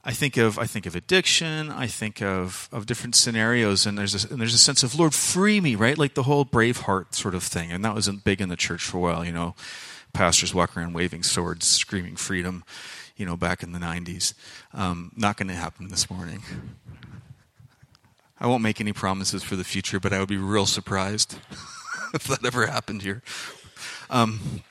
I 0.06 0.14
think 0.14 0.38
of 0.38 0.60
I 0.60 0.66
think 0.66 0.86
of 0.86 0.96
addiction. 0.96 1.72
I 1.72 1.88
think 1.88 2.22
of 2.22 2.70
of 2.72 2.86
different 2.86 3.16
scenarios, 3.16 3.86
and 3.86 3.98
there's 3.98 4.26
a, 4.26 4.32
and 4.32 4.40
there's 4.40 4.54
a 4.54 4.60
sense 4.60 4.84
of 4.84 4.98
Lord, 4.98 5.14
free 5.14 5.60
me, 5.60 5.76
right? 5.76 5.98
Like 5.98 6.14
the 6.14 6.24
whole 6.24 6.46
Braveheart 6.46 7.16
sort 7.16 7.34
of 7.34 7.44
thing, 7.44 7.72
and 7.72 7.84
that 7.84 7.96
wasn't 7.96 8.24
big 8.24 8.40
in 8.40 8.50
the 8.50 8.56
church 8.56 8.84
for 8.84 8.98
a 8.98 9.02
while, 9.02 9.26
you 9.26 9.32
know 9.32 9.56
pastors 10.16 10.54
walking 10.54 10.82
around 10.82 10.94
waving 10.94 11.22
swords, 11.22 11.68
screaming 11.68 12.16
freedom, 12.16 12.64
you 13.18 13.26
know, 13.26 13.36
back 13.38 13.62
in 13.62 13.74
the 13.74 13.80
90s. 13.80 14.34
Um, 14.74 15.12
not 15.16 15.38
going 15.38 15.50
to 15.50 15.54
happen 15.54 15.90
this 15.90 16.10
morning. 16.10 16.42
I 18.40 18.48
won't 18.48 18.64
make 18.64 18.82
any 18.82 18.94
promises 18.94 19.44
for 19.44 19.56
the 19.56 19.64
future, 19.64 20.00
but 20.00 20.14
I 20.14 20.20
would 20.20 20.30
be 20.30 20.38
real 20.38 20.66
surprised 20.66 21.38
if 22.14 22.24
that 22.24 22.44
ever 22.44 22.66
happened 22.66 23.02
here. 23.04 23.22
Um, 24.10 24.64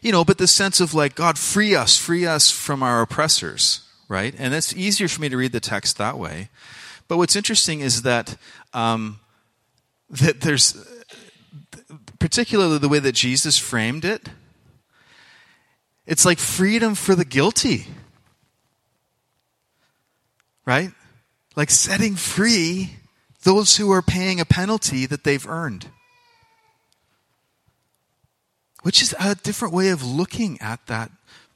you 0.00 0.12
know, 0.12 0.24
but 0.24 0.38
the 0.38 0.46
sense 0.46 0.80
of 0.80 0.94
like, 0.94 1.14
God, 1.14 1.38
free 1.38 1.74
us, 1.74 1.98
free 1.98 2.24
us 2.24 2.50
from 2.50 2.82
our 2.82 3.02
oppressors, 3.02 3.80
right? 4.12 4.34
And 4.38 4.54
it's 4.54 4.76
easier 4.76 5.08
for 5.08 5.20
me 5.20 5.28
to 5.28 5.36
read 5.36 5.52
the 5.52 5.60
text 5.60 5.98
that 5.98 6.18
way. 6.18 6.50
But 7.08 7.16
what's 7.16 7.34
interesting 7.34 7.80
is 7.80 8.02
that 8.02 8.36
um, 8.72 9.18
that 10.10 10.42
there's 10.42 10.76
particularly 12.20 12.78
the 12.78 12.88
way 12.88 13.00
that 13.00 13.12
Jesus 13.12 13.58
framed 13.58 14.04
it 14.04 14.28
it's 16.06 16.24
like 16.24 16.38
freedom 16.38 16.94
for 16.94 17.14
the 17.14 17.24
guilty. 17.24 17.86
Right? 20.64 20.90
Like 21.56 21.70
setting 21.70 22.16
free 22.16 22.96
those 23.42 23.76
who 23.76 23.90
are 23.90 24.02
paying 24.02 24.40
a 24.40 24.44
penalty 24.44 25.06
that 25.06 25.24
they've 25.24 25.46
earned. 25.46 25.86
Which 28.82 29.02
is 29.02 29.14
a 29.20 29.34
different 29.34 29.74
way 29.74 29.88
of 29.88 30.04
looking 30.04 30.60
at 30.60 30.86
that 30.86 31.10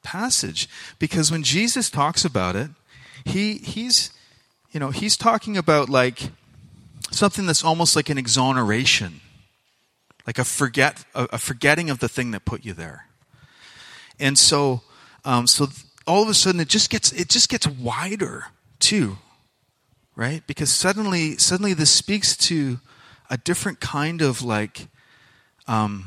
passage. 0.06 0.68
Because 0.98 1.32
when 1.32 1.42
Jesus 1.42 1.90
talks 1.90 2.24
about 2.24 2.54
it, 2.54 2.70
he, 3.24 3.54
he's, 3.58 4.10
you 4.70 4.78
know, 4.78 4.90
he's 4.90 5.16
talking 5.16 5.56
about 5.56 5.88
like 5.88 6.30
something 7.10 7.46
that's 7.46 7.64
almost 7.64 7.96
like 7.96 8.08
an 8.08 8.18
exoneration, 8.18 9.20
like 10.26 10.38
a 10.38 10.44
forget, 10.44 11.04
a, 11.14 11.26
a 11.32 11.38
forgetting 11.38 11.90
of 11.90 11.98
the 11.98 12.08
thing 12.08 12.30
that 12.30 12.44
put 12.44 12.64
you 12.64 12.72
there. 12.72 13.08
And 14.20 14.38
so, 14.38 14.82
um, 15.24 15.46
so 15.46 15.66
all 16.06 16.22
of 16.22 16.28
a 16.28 16.34
sudden 16.34 16.60
it 16.60 16.68
just 16.68 16.88
gets, 16.88 17.10
it 17.12 17.28
just 17.28 17.48
gets 17.48 17.66
wider 17.66 18.46
too, 18.78 19.18
right? 20.14 20.46
Because 20.46 20.70
suddenly, 20.70 21.36
suddenly 21.36 21.74
this 21.74 21.90
speaks 21.90 22.36
to 22.48 22.78
a 23.28 23.36
different 23.36 23.80
kind 23.80 24.22
of 24.22 24.42
like, 24.42 24.86
um, 25.66 26.06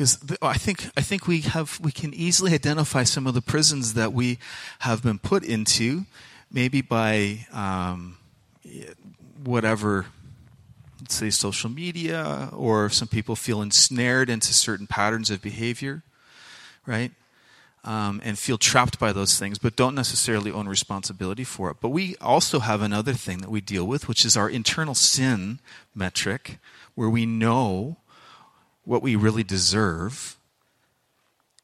because 0.00 0.18
I 0.40 0.54
think 0.54 0.88
I 0.96 1.02
think 1.02 1.26
we 1.26 1.42
have 1.42 1.78
we 1.78 1.92
can 1.92 2.14
easily 2.14 2.54
identify 2.54 3.04
some 3.04 3.26
of 3.26 3.34
the 3.34 3.42
prisons 3.42 3.92
that 3.92 4.14
we 4.14 4.38
have 4.78 5.02
been 5.02 5.18
put 5.18 5.44
into, 5.44 6.06
maybe 6.50 6.80
by 6.80 7.46
um, 7.52 8.16
whatever 9.44 10.06
let's 11.02 11.16
say, 11.16 11.28
social 11.28 11.68
media, 11.68 12.48
or 12.54 12.88
some 12.88 13.08
people 13.08 13.36
feel 13.36 13.60
ensnared 13.60 14.30
into 14.30 14.54
certain 14.54 14.86
patterns 14.86 15.28
of 15.28 15.42
behavior, 15.42 16.02
right? 16.86 17.12
Um, 17.84 18.22
and 18.24 18.38
feel 18.38 18.56
trapped 18.56 18.98
by 18.98 19.12
those 19.12 19.38
things, 19.38 19.58
but 19.58 19.76
don't 19.76 19.94
necessarily 19.94 20.50
own 20.50 20.66
responsibility 20.66 21.44
for 21.44 21.70
it. 21.70 21.76
But 21.78 21.90
we 21.90 22.16
also 22.22 22.60
have 22.60 22.80
another 22.80 23.12
thing 23.12 23.42
that 23.42 23.50
we 23.50 23.60
deal 23.60 23.86
with, 23.86 24.08
which 24.08 24.24
is 24.24 24.34
our 24.34 24.48
internal 24.48 24.94
sin 24.94 25.58
metric, 25.94 26.56
where 26.94 27.10
we 27.10 27.26
know 27.26 27.98
what 28.84 29.02
we 29.02 29.16
really 29.16 29.44
deserve. 29.44 30.36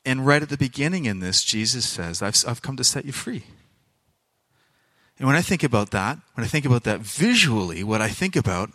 And 0.04 0.26
right 0.26 0.42
at 0.42 0.48
the 0.48 0.56
beginning 0.56 1.04
in 1.04 1.20
this, 1.20 1.42
Jesus 1.42 1.86
says, 1.88 2.22
I've, 2.22 2.36
I've 2.46 2.62
come 2.62 2.76
to 2.76 2.84
set 2.84 3.04
you 3.04 3.12
free. 3.12 3.44
And 5.18 5.26
when 5.26 5.36
I 5.36 5.42
think 5.42 5.62
about 5.62 5.90
that, 5.92 6.18
when 6.34 6.44
I 6.44 6.48
think 6.48 6.66
about 6.66 6.84
that 6.84 7.00
visually, 7.00 7.82
what 7.82 8.02
I 8.02 8.08
think 8.08 8.36
about 8.36 8.70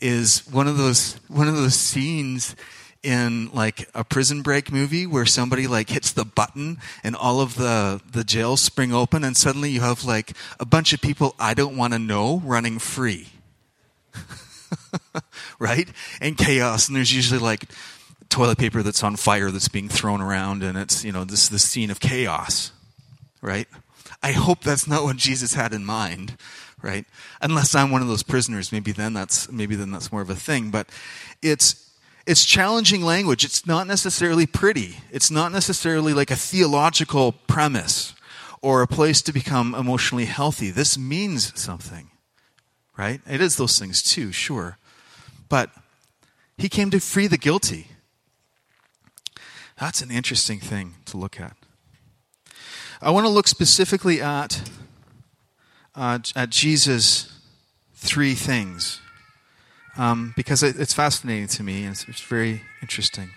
is 0.00 0.46
one 0.50 0.68
of 0.68 0.76
those 0.76 1.18
one 1.28 1.48
of 1.48 1.56
those 1.56 1.74
scenes 1.74 2.54
in 3.02 3.50
like 3.52 3.88
a 3.94 4.04
prison 4.04 4.42
break 4.42 4.70
movie 4.70 5.06
where 5.06 5.24
somebody 5.24 5.66
like 5.66 5.88
hits 5.88 6.12
the 6.12 6.24
button 6.24 6.76
and 7.02 7.16
all 7.16 7.40
of 7.40 7.54
the 7.54 8.00
the 8.12 8.24
jails 8.24 8.60
spring 8.60 8.92
open 8.92 9.24
and 9.24 9.36
suddenly 9.36 9.70
you 9.70 9.80
have 9.80 10.04
like 10.04 10.32
a 10.60 10.66
bunch 10.66 10.92
of 10.92 11.00
people 11.00 11.34
I 11.38 11.54
don't 11.54 11.76
want 11.76 11.94
to 11.94 11.98
know 11.98 12.42
running 12.44 12.78
free. 12.78 13.28
right? 15.58 15.88
And 16.20 16.36
chaos 16.36 16.88
and 16.88 16.96
there's 16.96 17.14
usually 17.14 17.40
like 17.40 17.64
toilet 18.28 18.58
paper 18.58 18.82
that's 18.82 19.02
on 19.02 19.16
fire 19.16 19.50
that's 19.50 19.68
being 19.68 19.88
thrown 19.88 20.20
around 20.20 20.62
and 20.62 20.76
it's, 20.76 21.04
you 21.04 21.12
know, 21.12 21.24
this 21.24 21.48
this 21.48 21.64
scene 21.64 21.90
of 21.90 22.00
chaos. 22.00 22.72
Right? 23.42 23.68
I 24.22 24.32
hope 24.32 24.60
that's 24.60 24.88
not 24.88 25.04
what 25.04 25.16
Jesus 25.16 25.54
had 25.54 25.72
in 25.72 25.84
mind, 25.84 26.36
right? 26.82 27.04
Unless 27.40 27.74
I'm 27.74 27.90
one 27.90 28.02
of 28.02 28.08
those 28.08 28.22
prisoners, 28.22 28.72
maybe 28.72 28.92
then 28.92 29.12
that's 29.12 29.50
maybe 29.50 29.76
then 29.76 29.92
that's 29.92 30.10
more 30.10 30.22
of 30.22 30.30
a 30.30 30.34
thing. 30.34 30.70
But 30.70 30.88
it's 31.42 31.86
it's 32.26 32.44
challenging 32.44 33.02
language. 33.02 33.44
It's 33.44 33.66
not 33.66 33.86
necessarily 33.86 34.46
pretty. 34.46 34.96
It's 35.12 35.30
not 35.30 35.52
necessarily 35.52 36.12
like 36.12 36.30
a 36.30 36.36
theological 36.36 37.32
premise 37.46 38.14
or 38.60 38.82
a 38.82 38.88
place 38.88 39.22
to 39.22 39.32
become 39.32 39.74
emotionally 39.74 40.24
healthy. 40.24 40.70
This 40.70 40.98
means 40.98 41.58
something, 41.58 42.10
right? 42.96 43.20
It 43.28 43.40
is 43.40 43.56
those 43.56 43.78
things 43.78 44.02
too, 44.02 44.32
sure. 44.32 44.78
But 45.48 45.70
He 46.56 46.68
came 46.68 46.90
to 46.90 47.00
free 47.00 47.26
the 47.26 47.38
guilty. 47.38 47.88
That's 49.78 50.00
an 50.00 50.10
interesting 50.10 50.58
thing 50.58 50.94
to 51.06 51.16
look 51.16 51.38
at. 51.38 51.56
I 53.02 53.10
want 53.10 53.26
to 53.26 53.30
look 53.30 53.46
specifically 53.46 54.22
at, 54.22 54.70
uh, 55.94 56.18
at 56.34 56.48
Jesus' 56.48 57.30
three 57.94 58.34
things 58.34 59.00
um, 59.98 60.32
because 60.36 60.62
it, 60.62 60.78
it's 60.78 60.94
fascinating 60.94 61.48
to 61.48 61.62
me 61.62 61.82
and 61.82 61.92
it's, 61.92 62.08
it's 62.08 62.20
very 62.20 62.62
interesting. 62.80 63.30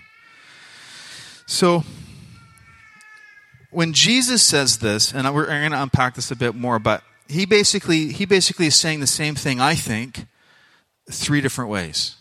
So, 1.46 1.84
when 3.72 3.94
Jesus 3.94 4.42
says 4.44 4.78
this, 4.80 5.14
and 5.14 5.32
we're 5.34 5.46
going 5.46 5.72
to 5.72 5.82
unpack 5.82 6.16
this 6.16 6.32
a 6.32 6.36
bit 6.36 6.56
more, 6.56 6.80
but 6.80 7.04
he 7.30 7.46
basically 7.46 8.12
he 8.12 8.26
basically 8.26 8.66
is 8.66 8.76
saying 8.76 9.00
the 9.00 9.08
same 9.08 9.36
thing. 9.36 9.62
I 9.62 9.76
think 9.76 10.26
three 11.10 11.42
different 11.42 11.70
ways, 11.70 12.16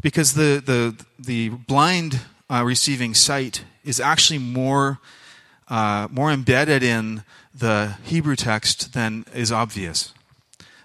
because 0.00 0.34
the 0.34 0.62
the 0.64 1.04
the 1.18 1.48
blind 1.48 2.20
uh, 2.50 2.62
receiving 2.64 3.14
sight 3.14 3.64
is 3.84 3.98
actually 3.98 4.38
more 4.38 5.00
uh, 5.68 6.08
more 6.10 6.30
embedded 6.30 6.82
in 6.82 7.24
the 7.54 7.96
Hebrew 8.04 8.36
text 8.36 8.92
than 8.92 9.24
is 9.34 9.50
obvious 9.50 10.12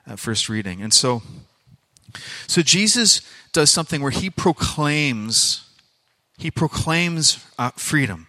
at 0.08 0.20
first 0.20 0.48
reading, 0.50 0.82
and 0.82 0.94
so 0.94 1.22
so 2.48 2.62
Jesus 2.62 3.22
does 3.52 3.70
something 3.70 4.02
where 4.02 4.12
he 4.12 4.30
proclaims 4.30 5.66
he 6.38 6.50
proclaims 6.52 7.46
uh, 7.60 7.72
freedom. 7.76 8.28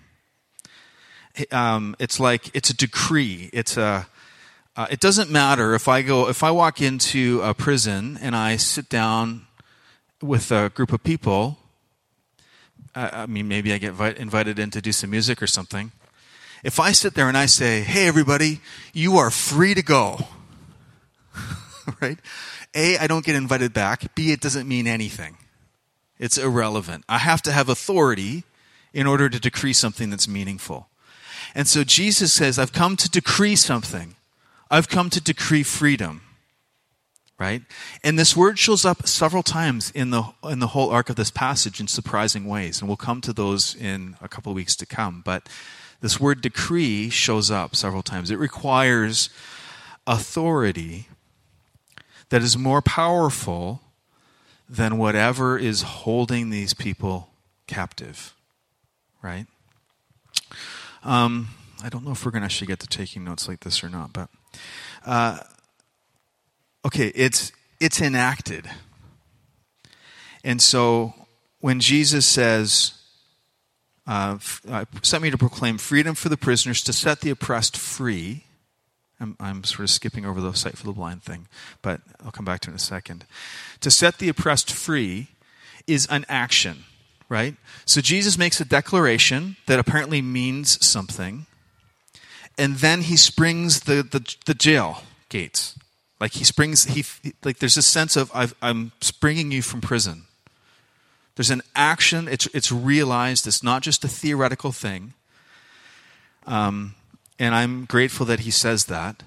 Um, 1.52 1.94
it's 2.00 2.18
like 2.18 2.50
it's 2.52 2.70
a 2.70 2.76
decree. 2.76 3.48
It's 3.52 3.76
a 3.76 4.08
uh, 4.78 4.86
it 4.92 5.00
doesn't 5.00 5.28
matter 5.28 5.74
if 5.74 5.88
I 5.88 6.02
go 6.02 6.28
if 6.28 6.44
I 6.44 6.52
walk 6.52 6.80
into 6.80 7.40
a 7.42 7.52
prison 7.52 8.16
and 8.22 8.36
I 8.36 8.54
sit 8.54 8.88
down 8.88 9.48
with 10.22 10.52
a 10.52 10.68
group 10.68 10.92
of 10.92 11.02
people. 11.02 11.58
Uh, 12.94 13.10
I 13.12 13.26
mean, 13.26 13.48
maybe 13.48 13.72
I 13.72 13.78
get 13.78 13.98
invited 14.18 14.60
in 14.60 14.70
to 14.70 14.80
do 14.80 14.92
some 14.92 15.10
music 15.10 15.42
or 15.42 15.48
something. 15.48 15.90
If 16.62 16.78
I 16.78 16.92
sit 16.92 17.14
there 17.14 17.26
and 17.26 17.36
I 17.36 17.46
say, 17.46 17.80
"Hey, 17.80 18.06
everybody, 18.06 18.60
you 18.92 19.16
are 19.16 19.32
free 19.32 19.74
to 19.74 19.82
go," 19.82 20.28
right? 22.00 22.18
A, 22.72 22.98
I 22.98 23.08
don't 23.08 23.24
get 23.24 23.34
invited 23.34 23.72
back. 23.72 24.14
B, 24.14 24.30
it 24.30 24.40
doesn't 24.40 24.68
mean 24.68 24.86
anything. 24.86 25.38
It's 26.20 26.38
irrelevant. 26.38 27.04
I 27.08 27.18
have 27.18 27.42
to 27.42 27.50
have 27.50 27.68
authority 27.68 28.44
in 28.92 29.08
order 29.08 29.28
to 29.28 29.40
decree 29.40 29.72
something 29.72 30.08
that's 30.08 30.28
meaningful. 30.28 30.88
And 31.52 31.66
so 31.66 31.82
Jesus 31.82 32.32
says, 32.32 32.60
I've 32.60 32.72
come 32.72 32.96
to 32.96 33.10
decree 33.10 33.56
something. 33.56 34.14
I've 34.70 34.88
come 34.88 35.10
to 35.10 35.20
decree 35.20 35.62
freedom. 35.62 36.22
Right? 37.38 37.62
And 38.02 38.18
this 38.18 38.36
word 38.36 38.58
shows 38.58 38.84
up 38.84 39.06
several 39.06 39.44
times 39.44 39.92
in 39.92 40.10
the, 40.10 40.24
in 40.42 40.58
the 40.58 40.68
whole 40.68 40.90
arc 40.90 41.08
of 41.08 41.14
this 41.14 41.30
passage 41.30 41.78
in 41.78 41.86
surprising 41.86 42.46
ways. 42.46 42.80
And 42.80 42.88
we'll 42.88 42.96
come 42.96 43.20
to 43.20 43.32
those 43.32 43.76
in 43.76 44.16
a 44.20 44.28
couple 44.28 44.50
of 44.50 44.56
weeks 44.56 44.74
to 44.74 44.86
come. 44.86 45.22
But 45.24 45.48
this 46.00 46.18
word 46.18 46.40
decree 46.40 47.10
shows 47.10 47.48
up 47.48 47.76
several 47.76 48.02
times. 48.02 48.32
It 48.32 48.40
requires 48.40 49.30
authority 50.04 51.06
that 52.30 52.42
is 52.42 52.58
more 52.58 52.82
powerful 52.82 53.82
than 54.68 54.98
whatever 54.98 55.56
is 55.56 55.82
holding 55.82 56.50
these 56.50 56.74
people 56.74 57.30
captive. 57.68 58.34
Right? 59.22 59.46
Um, 61.04 61.50
I 61.84 61.88
don't 61.88 62.04
know 62.04 62.12
if 62.12 62.24
we're 62.24 62.32
going 62.32 62.42
to 62.42 62.46
actually 62.46 62.66
get 62.66 62.80
to 62.80 62.88
taking 62.88 63.22
notes 63.22 63.46
like 63.46 63.60
this 63.60 63.84
or 63.84 63.88
not, 63.88 64.12
but 64.12 64.28
uh, 65.04 65.40
okay, 66.84 67.12
it's 67.14 67.52
it's 67.80 68.00
enacted. 68.00 68.68
And 70.44 70.62
so 70.62 71.14
when 71.60 71.80
Jesus 71.80 72.26
says, 72.26 72.94
uh, 74.06 74.38
uh, 74.68 74.84
sent 75.02 75.22
me 75.22 75.30
to 75.30 75.38
proclaim 75.38 75.78
freedom 75.78 76.14
for 76.14 76.28
the 76.28 76.36
prisoners, 76.36 76.82
to 76.84 76.92
set 76.92 77.20
the 77.20 77.30
oppressed 77.30 77.76
free. 77.76 78.44
I'm, 79.20 79.36
I'm, 79.40 79.64
sort 79.64 79.80
of 79.80 79.90
skipping 79.90 80.24
over 80.24 80.40
the 80.40 80.52
sight 80.54 80.78
for 80.78 80.86
the 80.86 80.92
blind 80.92 81.24
thing, 81.24 81.48
but 81.82 82.00
I'll 82.24 82.30
come 82.30 82.44
back 82.44 82.60
to 82.60 82.70
it 82.70 82.72
in 82.72 82.76
a 82.76 82.78
second. 82.78 83.26
To 83.80 83.90
set 83.90 84.18
the 84.18 84.28
oppressed 84.28 84.70
free 84.70 85.28
is 85.88 86.06
an 86.06 86.24
action, 86.28 86.84
right? 87.28 87.56
So 87.84 88.00
Jesus 88.00 88.38
makes 88.38 88.60
a 88.60 88.64
declaration 88.64 89.56
that 89.66 89.80
apparently 89.80 90.22
means 90.22 90.84
something 90.86 91.46
and 92.58 92.76
then 92.76 93.02
he 93.02 93.16
springs 93.16 93.82
the, 93.82 94.02
the, 94.02 94.36
the 94.44 94.54
jail 94.54 95.02
gates. 95.28 95.78
Like 96.20 96.32
he 96.32 96.44
springs, 96.44 96.84
he, 96.84 97.04
like 97.44 97.60
there's 97.60 97.76
a 97.76 97.82
sense 97.82 98.16
of, 98.16 98.30
i 98.34 98.48
am 98.60 98.90
springing 99.00 99.52
you 99.52 99.62
from 99.62 99.80
prison. 99.80 100.24
There's 101.36 101.50
an 101.50 101.62
action, 101.76 102.26
it's, 102.26 102.46
it's 102.46 102.72
realized, 102.72 103.46
it's 103.46 103.62
not 103.62 103.82
just 103.82 104.04
a 104.04 104.08
theoretical 104.08 104.72
thing. 104.72 105.14
Um, 106.46 106.96
and 107.38 107.54
I'm 107.54 107.84
grateful 107.84 108.26
that 108.26 108.40
he 108.40 108.50
says 108.50 108.86
that. 108.86 109.22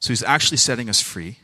So 0.00 0.08
he's 0.08 0.22
actually 0.22 0.56
setting 0.56 0.88
us 0.88 1.02
free. 1.02 1.38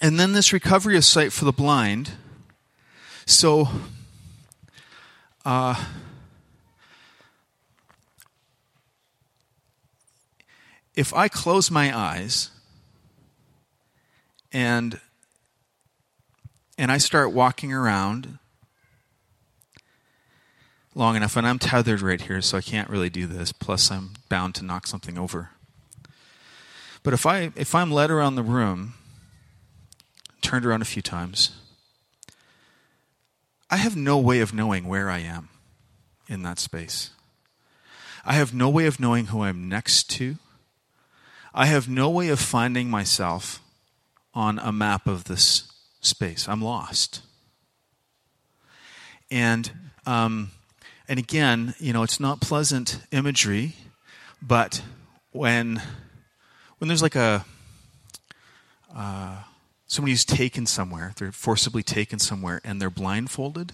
And 0.00 0.20
then 0.20 0.32
this 0.32 0.52
recovery 0.52 0.96
of 0.96 1.04
sight 1.04 1.32
for 1.32 1.44
the 1.44 1.52
blind. 1.52 2.12
So, 3.26 3.68
uh, 5.44 5.84
if 11.00 11.14
I 11.14 11.28
close 11.28 11.70
my 11.70 11.96
eyes 11.96 12.50
and 14.52 15.00
and 16.76 16.92
I 16.92 16.98
start 16.98 17.32
walking 17.32 17.72
around 17.72 18.38
long 20.94 21.16
enough, 21.16 21.38
and 21.38 21.46
I'm 21.46 21.58
tethered 21.58 22.02
right 22.02 22.20
here, 22.20 22.42
so 22.42 22.58
I 22.58 22.60
can't 22.60 22.90
really 22.90 23.08
do 23.08 23.26
this. 23.26 23.50
Plus, 23.50 23.90
I'm 23.90 24.10
bound 24.28 24.54
to 24.56 24.64
knock 24.64 24.86
something 24.86 25.16
over. 25.16 25.48
But 27.02 27.14
if 27.14 27.24
I 27.24 27.50
if 27.56 27.74
I'm 27.74 27.90
led 27.90 28.10
around 28.10 28.34
the 28.34 28.42
room, 28.42 28.92
turned 30.42 30.66
around 30.66 30.82
a 30.82 30.84
few 30.84 31.00
times, 31.00 31.52
I 33.70 33.76
have 33.76 33.96
no 33.96 34.18
way 34.18 34.40
of 34.40 34.52
knowing 34.52 34.86
where 34.86 35.08
I 35.08 35.20
am 35.20 35.48
in 36.28 36.42
that 36.42 36.58
space. 36.58 37.08
I 38.22 38.34
have 38.34 38.52
no 38.52 38.68
way 38.68 38.84
of 38.84 39.00
knowing 39.00 39.26
who 39.26 39.40
I'm 39.40 39.66
next 39.66 40.10
to. 40.10 40.36
I 41.52 41.66
have 41.66 41.88
no 41.88 42.08
way 42.10 42.28
of 42.28 42.38
finding 42.38 42.90
myself 42.90 43.60
on 44.34 44.58
a 44.58 44.72
map 44.72 45.06
of 45.06 45.24
this 45.24 45.70
space. 46.00 46.48
I'm 46.48 46.62
lost. 46.62 47.22
And 49.30 49.70
um, 50.06 50.50
and 51.08 51.18
again, 51.18 51.74
you 51.78 51.92
know, 51.92 52.02
it's 52.02 52.20
not 52.20 52.40
pleasant 52.40 53.00
imagery, 53.10 53.74
but 54.40 54.82
when 55.32 55.82
when 56.78 56.88
there's 56.88 57.02
like 57.02 57.16
a 57.16 57.44
uh, 58.94 59.42
somebody 59.86 60.12
who's 60.12 60.24
taken 60.24 60.66
somewhere, 60.66 61.12
they're 61.16 61.32
forcibly 61.32 61.82
taken 61.82 62.18
somewhere, 62.18 62.60
and 62.64 62.80
they're 62.80 62.90
blindfolded 62.90 63.72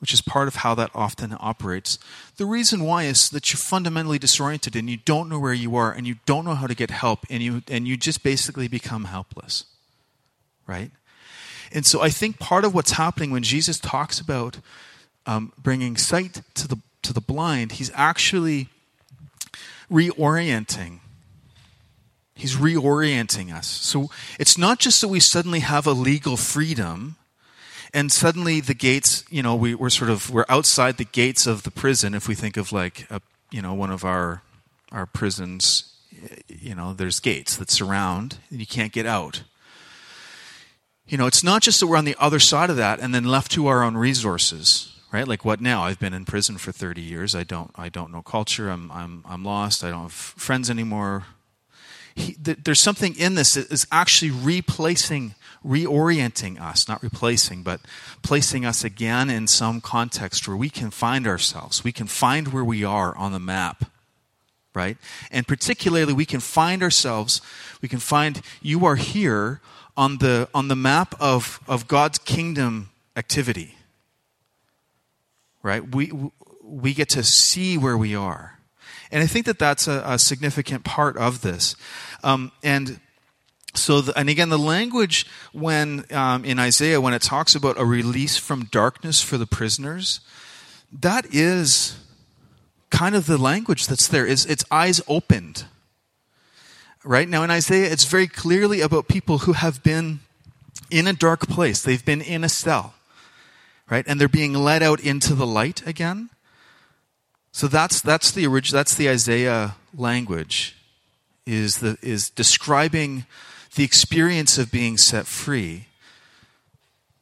which 0.00 0.12
is 0.12 0.20
part 0.20 0.48
of 0.48 0.56
how 0.56 0.74
that 0.74 0.90
often 0.94 1.36
operates. 1.40 1.98
The 2.36 2.46
reason 2.46 2.84
why 2.84 3.04
is 3.04 3.30
that 3.30 3.52
you're 3.52 3.58
fundamentally 3.58 4.18
disoriented 4.18 4.76
and 4.76 4.90
you 4.90 4.98
don't 4.98 5.28
know 5.28 5.38
where 5.38 5.54
you 5.54 5.76
are 5.76 5.92
and 5.92 6.06
you 6.06 6.16
don't 6.26 6.44
know 6.44 6.54
how 6.54 6.66
to 6.66 6.74
get 6.74 6.90
help 6.90 7.20
and 7.30 7.42
you 7.42 7.62
and 7.68 7.88
you 7.88 7.96
just 7.96 8.22
basically 8.22 8.68
become 8.68 9.04
helpless. 9.04 9.64
Right? 10.66 10.90
And 11.72 11.86
so 11.86 12.02
I 12.02 12.10
think 12.10 12.38
part 12.38 12.64
of 12.64 12.74
what's 12.74 12.92
happening 12.92 13.30
when 13.30 13.42
Jesus 13.42 13.78
talks 13.78 14.20
about 14.20 14.58
um, 15.26 15.52
bringing 15.58 15.96
sight 15.96 16.42
to 16.54 16.68
the 16.68 16.78
to 17.02 17.12
the 17.12 17.20
blind, 17.20 17.72
he's 17.72 17.90
actually 17.94 18.68
reorienting. 19.90 21.00
He's 22.34 22.56
reorienting 22.56 23.54
us. 23.54 23.66
So 23.66 24.10
it's 24.38 24.58
not 24.58 24.80
just 24.80 25.00
that 25.00 25.08
we 25.08 25.20
suddenly 25.20 25.60
have 25.60 25.86
a 25.86 25.92
legal 25.92 26.36
freedom 26.36 27.16
and 27.94 28.10
suddenly 28.10 28.60
the 28.60 28.74
gates, 28.74 29.24
you 29.30 29.42
know, 29.42 29.54
we, 29.54 29.74
we're 29.74 29.88
sort 29.88 30.10
of 30.10 30.28
we're 30.28 30.44
outside 30.48 30.96
the 30.96 31.04
gates 31.04 31.46
of 31.46 31.62
the 31.62 31.70
prison. 31.70 32.12
If 32.12 32.26
we 32.26 32.34
think 32.34 32.56
of 32.56 32.72
like 32.72 33.06
a, 33.08 33.22
you 33.50 33.62
know 33.62 33.72
one 33.72 33.90
of 33.90 34.04
our 34.04 34.42
our 34.90 35.06
prisons, 35.06 35.94
you 36.48 36.74
know, 36.74 36.92
there's 36.92 37.20
gates 37.20 37.56
that 37.56 37.70
surround, 37.70 38.38
and 38.50 38.58
you 38.58 38.66
can't 38.66 38.92
get 38.92 39.06
out. 39.06 39.44
You 41.06 41.16
know, 41.16 41.26
it's 41.26 41.44
not 41.44 41.62
just 41.62 41.80
that 41.80 41.86
we're 41.86 41.96
on 41.96 42.04
the 42.04 42.16
other 42.18 42.40
side 42.40 42.70
of 42.70 42.76
that 42.76 42.98
and 42.98 43.14
then 43.14 43.24
left 43.24 43.52
to 43.52 43.66
our 43.66 43.82
own 43.82 43.96
resources, 43.96 44.92
right? 45.12 45.28
Like 45.28 45.44
what 45.44 45.60
now? 45.60 45.82
I've 45.82 46.00
been 46.00 46.14
in 46.14 46.24
prison 46.24 46.56
for 46.56 46.72
30 46.72 47.00
years. 47.00 47.34
I 47.34 47.44
don't 47.44 47.70
I 47.76 47.88
don't 47.88 48.10
know 48.10 48.22
culture. 48.22 48.70
I'm 48.70 48.90
I'm 48.90 49.22
I'm 49.24 49.44
lost. 49.44 49.84
I 49.84 49.90
don't 49.90 50.02
have 50.02 50.12
friends 50.12 50.68
anymore. 50.68 51.26
He, 52.16 52.32
th- 52.34 52.58
there's 52.64 52.80
something 52.80 53.16
in 53.16 53.34
this 53.34 53.54
that 53.54 53.70
is 53.70 53.86
actually 53.92 54.30
replacing 54.30 55.34
reorienting 55.66 56.60
us, 56.60 56.88
not 56.88 57.02
replacing, 57.02 57.62
but 57.62 57.80
placing 58.22 58.64
us 58.64 58.84
again 58.84 59.30
in 59.30 59.46
some 59.46 59.80
context 59.80 60.46
where 60.46 60.56
we 60.56 60.70
can 60.70 60.90
find 60.90 61.26
ourselves. 61.26 61.82
We 61.82 61.92
can 61.92 62.06
find 62.06 62.48
where 62.48 62.64
we 62.64 62.84
are 62.84 63.16
on 63.16 63.32
the 63.32 63.40
map 63.40 63.84
right? 64.74 64.96
And 65.30 65.46
particularly, 65.46 66.12
we 66.12 66.24
can 66.24 66.40
find 66.40 66.82
ourselves, 66.82 67.40
we 67.80 67.88
can 67.88 68.00
find 68.00 68.42
you 68.60 68.84
are 68.84 68.96
here 68.96 69.60
on 69.96 70.18
the, 70.18 70.48
on 70.52 70.68
the 70.68 70.76
map 70.76 71.14
of, 71.20 71.60
of 71.68 71.86
God's 71.86 72.18
kingdom 72.18 72.90
activity, 73.16 73.76
right? 75.62 75.94
We, 75.94 76.12
we 76.62 76.92
get 76.92 77.08
to 77.10 77.22
see 77.22 77.78
where 77.78 77.96
we 77.96 78.14
are. 78.16 78.58
And 79.12 79.22
I 79.22 79.26
think 79.26 79.46
that 79.46 79.60
that's 79.60 79.86
a, 79.86 80.02
a 80.04 80.18
significant 80.18 80.82
part 80.84 81.16
of 81.16 81.42
this. 81.42 81.76
Um, 82.24 82.50
and 82.64 82.98
so, 83.74 84.00
the, 84.00 84.16
and 84.18 84.28
again, 84.28 84.50
the 84.50 84.58
language 84.58 85.26
when 85.52 86.04
um, 86.12 86.44
in 86.44 86.58
Isaiah, 86.58 87.00
when 87.00 87.14
it 87.14 87.22
talks 87.22 87.54
about 87.54 87.78
a 87.78 87.84
release 87.84 88.36
from 88.36 88.64
darkness 88.66 89.20
for 89.20 89.36
the 89.36 89.46
prisoners, 89.46 90.20
that 90.92 91.26
is 91.32 91.96
kind 92.90 93.16
of 93.16 93.26
the 93.26 93.38
language 93.38 93.86
that's 93.86 94.06
there. 94.06 94.26
Is 94.26 94.46
it's 94.46 94.64
eyes 94.70 95.00
opened. 95.08 95.64
Right 97.02 97.28
now 97.28 97.42
in 97.42 97.50
Isaiah, 97.50 97.90
it's 97.90 98.04
very 98.04 98.26
clearly 98.26 98.80
about 98.80 99.08
people 99.08 99.38
who 99.38 99.52
have 99.52 99.82
been 99.82 100.20
in 100.90 101.06
a 101.06 101.12
dark 101.12 101.48
place. 101.48 101.82
They've 101.82 102.04
been 102.04 102.22
in 102.22 102.44
a 102.44 102.48
cell, 102.48 102.94
right, 103.90 104.04
and 104.06 104.20
they're 104.20 104.28
being 104.28 104.54
led 104.54 104.82
out 104.82 105.00
into 105.00 105.34
the 105.34 105.46
light 105.46 105.86
again. 105.86 106.30
So 107.52 107.66
that's 107.66 108.00
that's 108.00 108.30
the 108.30 108.46
original. 108.46 108.78
That's 108.78 108.94
the 108.94 109.10
Isaiah 109.10 109.76
language. 109.96 110.76
Is 111.46 111.78
the 111.78 111.98
is 112.00 112.30
describing 112.30 113.26
the 113.74 113.84
experience 113.84 114.58
of 114.58 114.70
being 114.70 114.96
set 114.96 115.26
free, 115.26 115.86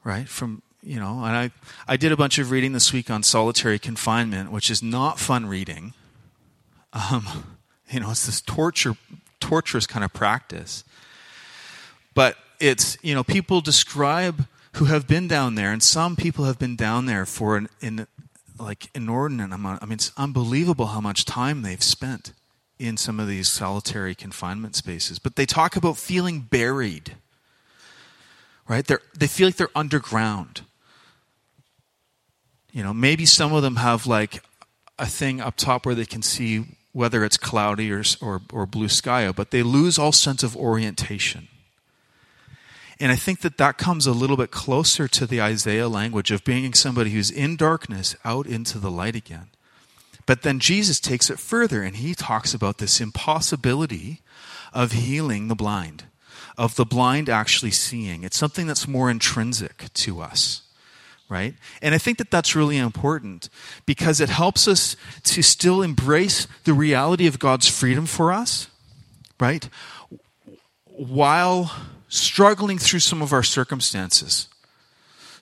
right? 0.05 0.29
From, 0.29 0.63
you 0.83 0.99
know, 0.99 1.25
and 1.25 1.37
I, 1.37 1.51
I 1.87 1.97
did 1.97 2.13
a 2.13 2.17
bunch 2.17 2.39
of 2.39 2.51
reading 2.51 2.73
this 2.73 2.93
week 2.93 3.11
on 3.11 3.23
solitary 3.23 3.79
confinement, 3.79 4.53
which 4.53 4.71
is 4.71 4.83
not 4.83 5.19
fun 5.19 5.47
reading. 5.47 5.95
Um, 6.93 7.57
you 7.91 8.01
know, 8.01 8.11
it's 8.11 8.27
this 8.27 8.41
torture, 8.41 8.97
torturous 9.41 9.87
kind 9.87 10.05
of 10.05 10.13
practice. 10.13 10.85
But 12.15 12.37
it's, 12.61 12.99
you 13.03 13.15
know, 13.15 13.25
people 13.25 13.61
describe 13.61 14.47
who 14.75 14.87
have 14.87 15.07
been 15.07 15.29
down 15.29 15.55
there, 15.55 15.73
and 15.73 15.83
some 15.83 16.17
people 16.17 16.45
have 16.45 16.59
been 16.59 16.77
down 16.77 17.07
there 17.07 17.27
for 17.27 17.57
an, 17.57 17.69
in, 17.81 18.07
like 18.59 18.89
inordinate 18.95 19.53
amount. 19.53 19.83
I 19.83 19.87
mean, 19.87 19.95
it's 19.95 20.13
unbelievable 20.17 20.87
how 20.87 21.01
much 21.01 21.25
time 21.25 21.63
they've 21.63 21.83
spent 21.83 22.33
in 22.79 22.97
some 22.97 23.21
of 23.21 23.29
these 23.29 23.49
solitary 23.49 24.15
confinement 24.15 24.75
spaces, 24.75 25.19
but 25.19 25.37
they 25.37 25.47
talk 25.47 25.77
about 25.77 25.97
feeling 25.97 26.41
buried. 26.41 27.17
Right? 28.69 28.87
They're, 28.87 29.03
they 29.17 29.27
feel 29.27 29.49
like 29.49 29.57
they're 29.57 29.69
underground. 29.75 30.63
You 32.73 32.83
know, 32.83 32.95
maybe 32.95 33.27
some 33.27 33.53
of 33.53 33.63
them 33.63 33.77
have 33.77 34.07
like 34.07 34.43
a 34.99 35.07
thing 35.07 35.41
up 35.41 35.57
top 35.57 35.85
where 35.85 35.95
they 35.95 36.07
can 36.07 36.23
see 36.23 36.65
whether 36.93 37.25
it's 37.25 37.37
cloudy 37.37 37.91
or, 37.91 38.03
or, 38.21 38.41
or 38.53 38.67
blue 38.67 38.89
sky, 38.89 39.31
but 39.33 39.51
they 39.51 39.63
lose 39.63 39.99
all 39.99 40.13
sense 40.13 40.43
of 40.43 40.57
orientation. 40.57 41.49
And 43.01 43.11
I 43.11 43.17
think 43.17 43.41
that 43.41 43.59
that 43.59 43.79
comes 43.79 44.07
a 44.07 44.13
little 44.13 44.37
bit 44.37 44.51
closer 44.51 45.09
to 45.09 45.27
the 45.27 45.43
Isaiah 45.43 45.89
language 45.89 46.31
of 46.31 46.45
being 46.45 46.73
somebody 46.75 47.11
who's 47.11 47.31
in 47.31 47.57
darkness 47.57 48.15
out 48.25 48.47
into 48.47 48.79
the 48.79 48.91
light 48.91 49.17
again. 49.17 49.49
But 50.27 50.43
then 50.43 50.59
Jesus 50.59 51.01
takes 51.01 51.31
it 51.31 51.39
further 51.39 51.83
and 51.83 51.97
he 51.97 52.15
talks 52.15 52.55
about 52.55 52.79
this 52.79 53.01
impossibility 53.01 54.21
of 54.73 54.93
healing 54.93 55.49
the 55.49 55.55
blind, 55.55 56.05
of 56.57 56.77
the 56.77 56.85
blind 56.85 57.29
actually 57.29 57.71
seeing. 57.71 58.25
It's 58.25 58.37
something 58.37 58.67
that's 58.67 58.89
more 58.89 59.11
intrinsic 59.11 59.93
to 59.93 60.21
us, 60.21 60.63
right? 61.29 61.55
And 61.81 61.95
I 61.95 61.99
think 61.99 62.19
that 62.19 62.31
that's 62.31 62.57
really 62.57 62.79
important 62.79 63.49
because 63.85 64.21
it 64.21 64.29
helps 64.29 64.69
us 64.69 64.97
to 65.25 65.43
still 65.43 65.83
embrace 65.83 66.47
the 66.65 66.75
reality 66.75 67.27
of 67.27 67.39
God's 67.39 67.69
freedom 67.69 68.07
for 68.07 68.33
us, 68.33 68.69
right? 69.41 69.69
While 70.85 71.73
struggling 72.09 72.79
through 72.79 73.01
some 73.01 73.23
of 73.23 73.33
our 73.33 73.43
circumstances. 73.43 74.49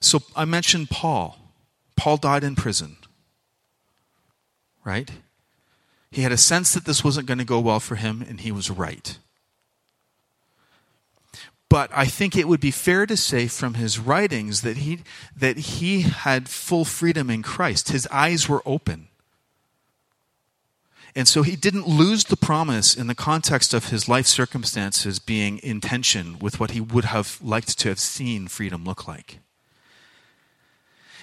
So 0.01 0.23
I 0.35 0.45
mentioned 0.45 0.89
Paul. 0.89 1.37
Paul 1.97 2.17
died 2.17 2.45
in 2.45 2.55
prison 2.55 2.97
right? 4.85 5.11
He 6.11 6.23
had 6.23 6.33
a 6.33 6.37
sense 6.37 6.75
that 6.75 6.85
this 6.85 7.05
wasn't 7.05 7.27
going 7.27 7.39
to 7.39 7.45
go 7.45 7.61
well 7.61 7.81
for 7.81 7.97
him, 7.97 8.25
and 8.27 8.41
he 8.41 8.51
was 8.51 8.71
right. 8.71 9.19
But 11.69 11.91
I 11.95 12.07
think 12.07 12.37
it 12.37 12.49
would 12.49 12.61
be 12.61 12.73
fair 12.73 13.07
to 13.07 13.17
say 13.17 13.47
from 13.47 13.75
his 13.75 13.99
writings 14.01 14.63
that 14.63 14.79
he, 14.79 15.01
that 15.37 15.57
he 15.57 16.01
had 16.03 16.49
full 16.49 16.85
freedom 16.85 17.31
in 17.31 17.43
Christ. 17.43 17.91
His 17.91 18.09
eyes 18.11 18.49
were 18.49 18.63
open. 18.67 19.07
And 21.15 21.29
so 21.29 21.43
he 21.43 21.55
didn't 21.55 21.89
lose 21.89 22.25
the 22.25 22.37
promise 22.37 22.97
in 22.97 23.07
the 23.07 23.15
context 23.15 23.73
of 23.73 23.91
his 23.91 24.09
life 24.09 24.27
circumstances 24.27 25.19
being 25.21 25.59
in 25.59 25.81
tension 25.81 26.39
with 26.41 26.59
what 26.59 26.73
he 26.73 26.81
would 26.81 27.07
have 27.07 27.39
liked 27.41 27.79
to 27.81 27.89
have 27.89 28.01
seen 28.01 28.49
freedom 28.49 28.85
look 28.85 29.07
like. 29.07 29.39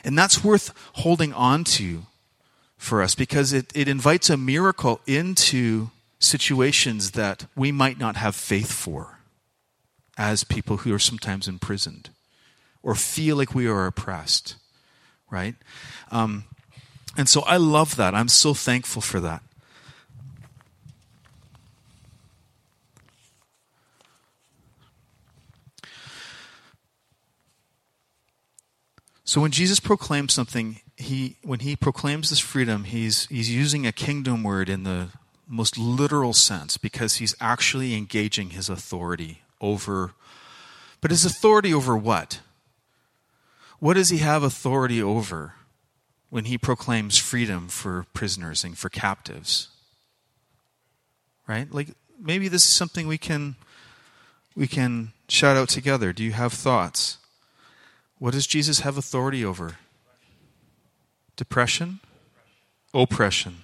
And 0.04 0.17
that's 0.17 0.43
worth 0.43 0.74
holding 0.93 1.34
on 1.34 1.65
to 1.65 2.06
for 2.78 3.02
us 3.02 3.16
because 3.16 3.54
it, 3.54 3.72
it 3.76 3.88
invites 3.88 4.30
a 4.30 4.38
miracle 4.38 5.02
into 5.08 5.90
situations 6.20 7.12
that 7.12 7.46
we 7.56 7.72
might 7.72 8.00
not 8.00 8.16
have 8.16 8.36
faith 8.36 8.72
for 8.72 9.20
as 10.18 10.44
people 10.44 10.78
who 10.78 10.94
are 10.94 11.00
sometimes 11.00 11.48
imprisoned 11.48 12.10
or 12.82 12.96
feel 12.96 13.36
like 13.36 13.54
we 13.54 13.68
are 13.68 13.86
oppressed, 13.86 14.56
right? 15.30 15.56
Um, 16.12 16.46
and 17.18 17.28
so 17.28 17.42
I 17.42 17.58
love 17.58 17.96
that. 17.98 18.16
I'm 18.16 18.28
so 18.28 18.54
thankful 18.54 19.02
for 19.02 19.20
that. 19.20 19.42
So 29.24 29.42
when 29.42 29.52
Jesus 29.52 29.82
proclaims 29.82 30.34
something, 30.34 30.80
he 30.98 31.38
when 31.44 31.60
he 31.60 31.76
proclaims 31.76 32.30
this 32.30 32.40
freedom, 32.40 32.84
he's 32.84 33.28
he's 33.28 33.50
using 33.50 33.86
a 33.86 33.92
kingdom 33.92 34.44
word 34.44 34.68
in 34.68 34.84
the 34.84 35.10
most 35.48 35.78
literal 35.78 36.34
sense 36.34 36.78
because 36.78 37.16
he's 37.16 37.36
actually 37.40 37.96
engaging 37.96 38.50
his 38.50 38.68
authority 38.68 39.42
over 39.62 40.14
but 41.00 41.12
his 41.12 41.24
authority 41.24 41.74
over 41.74 41.96
what? 41.96 42.42
What 43.80 43.94
does 43.94 44.10
he 44.10 44.18
have 44.18 44.42
authority 44.42 45.02
over 45.02 45.54
when 46.30 46.46
he 46.46 46.58
proclaims 46.58 47.18
freedom 47.18 47.68
for 47.68 48.06
prisoners 48.14 48.64
and 48.64 48.76
for 48.78 48.90
captives? 48.90 49.70
Right? 51.48 51.72
Like 51.72 51.90
maybe 52.20 52.48
this 52.48 52.64
is 52.64 52.72
something 52.72 53.08
we 53.08 53.20
can 53.20 53.56
we 54.56 54.68
can 54.68 55.14
shout 55.30 55.56
out 55.56 55.70
together. 55.70 56.12
Do 56.12 56.24
you 56.24 56.32
have 56.32 56.52
thoughts? 56.52 57.20
What 58.18 58.34
does 58.34 58.48
Jesus 58.48 58.80
have 58.80 58.98
authority 58.98 59.46
over? 59.46 59.78
Depression? 61.38 62.02
Oppression. 62.93 63.60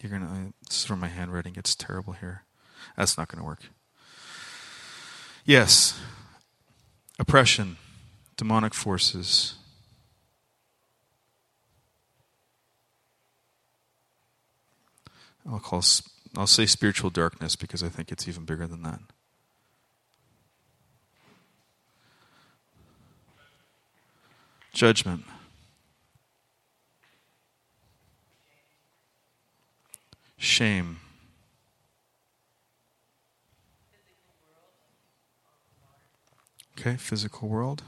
You're 0.00 0.10
to, 0.22 0.54
this 0.66 0.78
is 0.78 0.84
from 0.86 1.00
my 1.00 1.08
handwriting. 1.08 1.54
It's 1.56 1.74
terrible 1.74 2.14
here. 2.14 2.44
That's 2.96 3.18
not 3.18 3.28
to 3.38 3.44
work. 3.44 3.64
Yes. 5.44 6.00
Oppression, 7.18 7.76
demonic 8.36 8.72
forces. 8.72 9.56
I'll 15.46 15.58
call 15.58 15.82
I'll 16.36 16.46
say 16.46 16.64
spiritual 16.66 17.10
darkness 17.10 17.56
because 17.56 17.82
I 17.82 17.88
think 17.88 18.12
it's 18.12 18.28
even 18.28 18.44
bigger 18.44 18.66
than 18.66 18.82
that. 18.82 19.00
Judgment. 24.72 25.24
Shame. 30.36 30.98
Okay, 36.78 36.96
physical 36.96 37.46
world. 37.48 37.82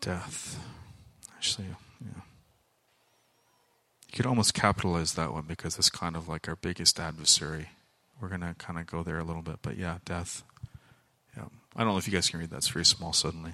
Death. 0.00 0.58
Actually, 1.34 1.68
yeah. 2.00 2.20
You 4.06 4.12
could 4.12 4.26
almost 4.26 4.52
capitalize 4.52 5.14
that 5.14 5.32
one 5.32 5.44
because 5.48 5.78
it's 5.78 5.88
kind 5.88 6.14
of 6.14 6.28
like 6.28 6.46
our 6.46 6.56
biggest 6.56 7.00
adversary 7.00 7.70
we're 8.20 8.28
going 8.28 8.40
to 8.40 8.54
kind 8.58 8.78
of 8.78 8.86
go 8.86 9.02
there 9.02 9.18
a 9.18 9.24
little 9.24 9.42
bit. 9.42 9.56
But 9.62 9.76
yeah, 9.76 9.98
death. 10.04 10.42
Yeah. 11.36 11.44
I 11.74 11.84
don't 11.84 11.92
know 11.92 11.98
if 11.98 12.06
you 12.06 12.12
guys 12.12 12.28
can 12.28 12.40
read 12.40 12.50
that. 12.50 12.56
It's 12.56 12.68
very 12.68 12.84
small 12.84 13.12
suddenly. 13.12 13.52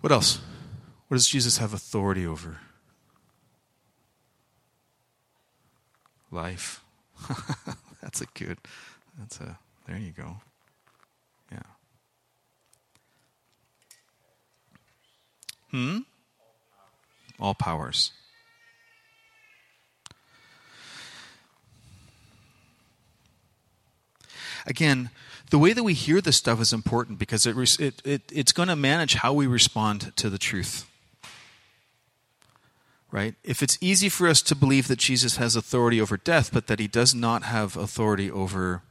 What 0.00 0.12
else? 0.12 0.40
What 1.08 1.16
does 1.16 1.28
Jesus 1.28 1.58
have 1.58 1.72
authority 1.72 2.26
over? 2.26 2.58
Life. 6.30 6.82
that's 8.02 8.20
a 8.20 8.26
good. 8.34 8.58
That's 9.18 9.40
a. 9.40 9.58
There 9.86 9.96
you 9.96 10.12
go. 10.12 10.36
Yeah. 11.50 11.58
Hmm? 15.70 15.98
All 17.38 17.54
powers. 17.54 18.12
Again, 24.66 25.10
the 25.50 25.58
way 25.58 25.72
that 25.72 25.84
we 25.84 25.94
hear 25.94 26.20
this 26.20 26.36
stuff 26.36 26.60
is 26.60 26.72
important 26.72 27.18
because 27.18 27.46
it, 27.46 27.56
it, 27.80 28.02
it 28.04 28.22
it's 28.32 28.52
going 28.52 28.68
to 28.68 28.76
manage 28.76 29.14
how 29.14 29.32
we 29.32 29.46
respond 29.46 30.12
to 30.16 30.28
the 30.28 30.38
truth. 30.38 30.90
Right? 33.12 33.36
If 33.44 33.62
it's 33.62 33.78
easy 33.80 34.08
for 34.08 34.26
us 34.26 34.42
to 34.42 34.56
believe 34.56 34.88
that 34.88 34.98
Jesus 34.98 35.36
has 35.36 35.54
authority 35.54 36.00
over 36.00 36.16
death, 36.16 36.50
but 36.52 36.66
that 36.66 36.80
he 36.80 36.88
does 36.88 37.14
not 37.14 37.44
have 37.44 37.76
authority 37.76 38.30
over 38.30 38.82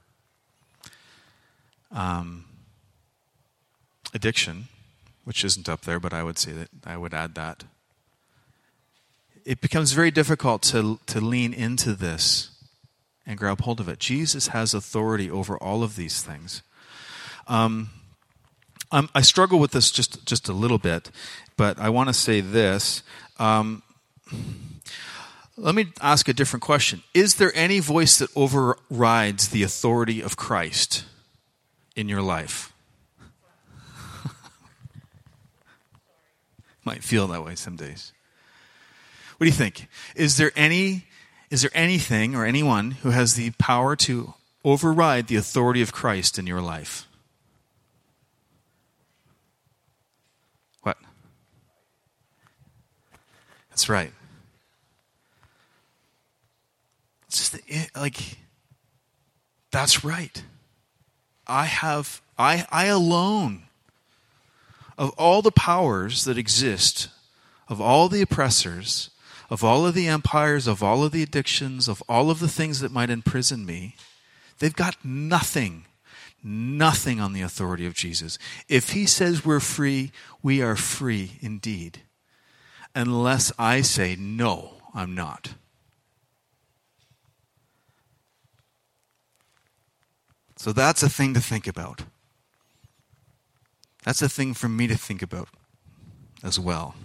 um, 1.91 2.45
addiction, 4.13 4.69
which 5.25 5.43
isn't 5.43 5.67
up 5.67 5.81
there, 5.81 5.99
but 5.99 6.13
I 6.13 6.23
would 6.23 6.39
say 6.39 6.53
that 6.53 6.69
I 6.85 6.95
would 6.95 7.13
add 7.13 7.35
that. 7.35 7.65
It 9.43 9.61
becomes 9.61 9.91
very 9.91 10.09
difficult 10.09 10.63
to, 10.63 10.99
to 11.05 11.21
lean 11.21 11.53
into 11.53 11.93
this 11.93 12.54
and 13.25 13.37
grab 13.37 13.61
hold 13.61 13.79
of 13.79 13.89
it. 13.89 13.99
Jesus 13.99 14.47
has 14.49 14.73
authority 14.73 15.29
over 15.29 15.57
all 15.57 15.83
of 15.83 15.95
these 15.95 16.21
things. 16.21 16.61
Um, 17.47 17.89
i 18.91 19.21
struggle 19.21 19.59
with 19.59 19.71
this 19.71 19.91
just, 19.91 20.25
just 20.25 20.47
a 20.47 20.53
little 20.53 20.77
bit, 20.77 21.11
but 21.57 21.77
I 21.77 21.89
want 21.89 22.07
to 22.07 22.13
say 22.13 22.39
this. 22.39 23.03
Um, 23.39 23.83
let 25.57 25.75
me 25.75 25.87
ask 26.01 26.29
a 26.29 26.33
different 26.33 26.63
question. 26.63 27.03
Is 27.13 27.35
there 27.35 27.51
any 27.55 27.79
voice 27.79 28.19
that 28.19 28.29
overrides 28.35 29.49
the 29.49 29.63
authority 29.63 30.21
of 30.21 30.37
Christ 30.37 31.05
in 31.95 32.07
your 32.07 32.21
life? 32.21 32.73
Might 36.85 37.03
feel 37.03 37.27
that 37.27 37.43
way 37.43 37.55
some 37.55 37.75
days. 37.75 38.13
What 39.37 39.45
do 39.45 39.47
you 39.47 39.55
think? 39.55 39.87
Is 40.15 40.37
there 40.37 40.51
any 40.55 41.05
is 41.49 41.61
there 41.61 41.71
anything 41.73 42.35
or 42.35 42.45
anyone 42.45 42.91
who 42.91 43.11
has 43.11 43.35
the 43.35 43.51
power 43.51 43.95
to 43.97 44.33
override 44.63 45.27
the 45.27 45.35
authority 45.35 45.81
of 45.81 45.93
Christ 45.93 46.39
in 46.39 46.47
your 46.47 46.61
life? 46.61 47.07
What? 50.81 50.97
That's 53.69 53.87
right. 53.89 54.11
It's 57.27 57.49
just 57.49 57.95
like 57.95 58.37
that's 59.71 60.03
right. 60.03 60.43
I 61.45 61.65
have 61.65 62.21
I 62.37 62.65
I 62.71 62.85
alone 62.85 63.63
of 64.97 65.09
all 65.11 65.41
the 65.41 65.51
powers 65.51 66.23
that 66.23 66.37
exist, 66.37 67.09
of 67.67 67.81
all 67.81 68.07
the 68.07 68.21
oppressors, 68.21 69.09
of 69.49 69.63
all 69.63 69.85
of 69.85 69.93
the 69.93 70.07
empires, 70.07 70.67
of 70.67 70.81
all 70.81 71.03
of 71.03 71.11
the 71.11 71.23
addictions, 71.23 71.87
of 71.87 72.01
all 72.07 72.29
of 72.29 72.39
the 72.39 72.47
things 72.47 72.79
that 72.79 72.91
might 72.91 73.09
imprison 73.09 73.65
me, 73.65 73.95
they've 74.59 74.75
got 74.75 75.03
nothing, 75.03 75.85
nothing 76.43 77.19
on 77.19 77.33
the 77.33 77.41
authority 77.41 77.85
of 77.85 77.93
Jesus. 77.93 78.37
If 78.67 78.91
he 78.91 79.05
says 79.05 79.45
we're 79.45 79.59
free, 79.59 80.11
we 80.41 80.61
are 80.61 80.75
free 80.75 81.33
indeed. 81.41 82.01
Unless 82.93 83.51
I 83.59 83.81
say, 83.81 84.15
no, 84.17 84.75
I'm 84.93 85.13
not. 85.13 85.55
So 90.57 90.71
that's 90.71 91.03
a 91.03 91.09
thing 91.09 91.33
to 91.33 91.41
think 91.41 91.67
about. 91.67 92.03
That's 94.03 94.21
a 94.21 94.29
thing 94.29 94.53
for 94.53 94.69
me 94.69 94.87
to 94.87 94.95
think 94.95 95.21
about 95.21 95.49
as 96.43 96.59
well. 96.59 96.95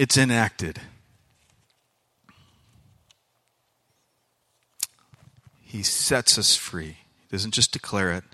It's 0.00 0.16
enacted. 0.16 0.80
He 5.60 5.82
sets 5.82 6.38
us 6.38 6.56
free. 6.56 6.96
He 7.20 7.28
doesn't 7.30 7.52
just 7.52 7.70
declare 7.70 8.10
it. 8.12 8.24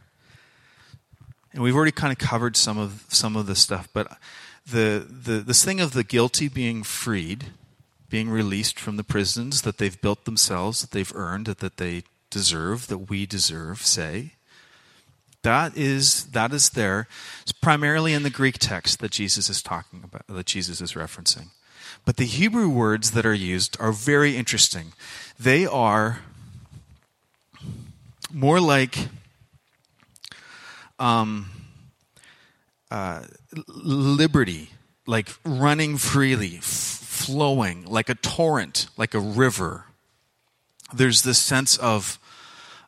And 1.53 1.65
we've 1.65 1.75
already 1.75 1.91
kind 1.91 2.13
of 2.13 2.19
covered 2.19 2.57
some 2.57 2.79
of 2.79 3.05
some 3.09 3.35
of 3.35 3.47
the 3.47 3.57
stuff, 3.57 3.89
but 3.93 4.17
the, 4.65 5.09
the 5.11 5.41
this 5.41 5.65
thing 5.65 5.81
of 5.81 5.93
the 5.93 6.05
guilty 6.05 6.47
being 6.47 6.85
freed, 6.85 7.47
being 8.09 8.31
released 8.31 8.79
from 8.79 8.97
the 8.97 9.03
prisons 9.03 9.63
that 9.63 9.79
they've 9.79 10.01
built 10.01 10.25
themselves, 10.25 10.83
that 10.83 10.93
they've 10.93 11.13
earned, 11.17 11.47
that 11.47 11.79
they 11.79 12.05
deserve, 12.31 12.87
that 12.87 13.11
we 13.11 13.27
deserve, 13.27 13.85
say. 13.85 14.35
That 15.47 15.77
is 15.77 16.25
that 16.33 16.53
is 16.53 16.71
there. 16.71 17.07
It's 17.43 17.53
primarily 17.53 18.13
in 18.13 18.25
the 18.25 18.31
Greek 18.31 18.59
text 18.59 18.99
that 18.99 19.13
Jesus 19.13 19.49
is 19.49 19.63
talking 19.63 20.03
about, 20.03 20.27
that 20.27 20.47
Jesus 20.47 20.81
is 20.81 20.95
referencing. 20.95 21.51
But 22.05 22.17
the 22.17 22.25
Hebrew 22.25 22.69
words 22.69 23.13
that 23.13 23.25
are 23.25 23.33
used 23.33 23.77
are 23.81 23.93
very 23.93 24.37
interesting. 24.37 24.93
They 25.39 25.65
are 25.65 26.19
more 28.33 28.59
like 28.61 29.09
um, 30.99 31.51
uh, 32.91 33.23
liberty, 33.67 34.71
like 35.07 35.29
running 35.45 35.97
freely, 35.97 36.57
f- 36.57 36.65
flowing, 36.65 37.85
like 37.85 38.09
a 38.09 38.17
torrent, 38.17 38.89
like 38.97 39.15
a 39.15 39.21
river 39.21 39.85
there's 40.93 41.23
this 41.23 41.39
sense 41.39 41.77
of, 41.79 42.19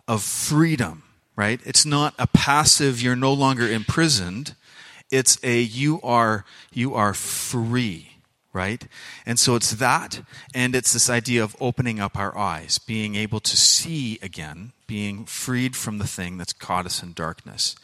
of 0.06 0.22
freedom, 0.22 1.02
right? 1.38 1.60
It's 1.64 1.86
not 1.86 2.14
a 2.18 2.26
passive, 2.26 3.00
you're 3.00 3.14
no 3.14 3.32
longer 3.32 3.68
imprisoned. 3.68 4.56
It's 5.08 5.38
a 5.44 5.60
you 5.60 6.00
are 6.02 6.44
you 6.72 6.94
are 6.96 7.14
free, 7.14 8.16
right? 8.52 8.84
And 9.24 9.38
so 9.38 9.54
it's 9.54 9.70
that 9.74 10.20
and 10.52 10.74
it's 10.74 10.92
this 10.92 11.08
idea 11.08 11.44
of 11.44 11.54
opening 11.60 12.00
up 12.00 12.18
our 12.18 12.36
eyes, 12.36 12.78
being 12.78 13.14
able 13.14 13.38
to 13.38 13.56
see 13.56 14.18
again, 14.20 14.72
being 14.88 15.26
freed 15.26 15.76
from 15.76 15.98
the 15.98 16.08
thing 16.08 16.38
that's 16.38 16.52
caught 16.52 16.86
us 16.86 17.04
in 17.04 17.12
darkness. 17.12 17.76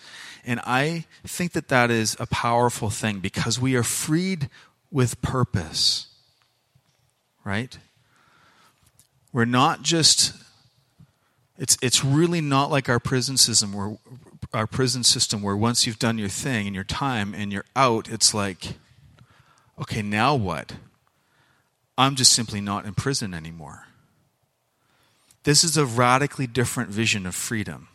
And 0.45 0.59
I 0.65 1.05
think 1.25 1.53
that 1.53 1.69
that 1.69 1.93
is 1.93 2.17
a 2.19 2.27
powerful 2.27 2.91
thing 2.91 3.21
because 3.21 3.61
we 3.61 3.77
are 3.77 3.85
freed 3.85 4.51
with 4.91 5.23
purpose. 5.23 6.09
Right? 7.45 7.79
We're 9.33 9.45
not 9.45 9.83
just 9.83 10.44
it's 11.59 11.77
it's 11.81 12.05
really 12.05 12.41
not 12.41 12.71
like 12.71 12.89
our 12.89 12.99
prison 12.99 13.37
system 13.37 13.73
where 13.73 13.97
our 14.53 14.67
prison 14.67 15.05
system 15.05 15.43
where 15.43 15.57
once 15.57 15.87
you've 15.87 15.99
done 15.99 16.19
your 16.19 16.29
thing 16.29 16.67
and 16.67 16.75
your 16.75 16.85
time 16.85 17.35
and 17.35 17.53
you're 17.53 17.65
out, 17.75 18.09
it's 18.09 18.35
like, 18.35 18.75
okay, 19.81 20.03
now 20.03 20.35
what? 20.35 20.75
I'm 21.97 22.17
just 22.17 22.33
simply 22.33 22.61
not 22.61 22.85
in 22.87 22.95
prison 22.95 23.35
anymore. 23.35 23.87
This 25.45 25.63
is 25.63 25.77
a 25.77 25.85
radically 25.85 26.47
different 26.47 26.91
vision 26.91 27.27
of 27.27 27.35
freedom. 27.35 27.89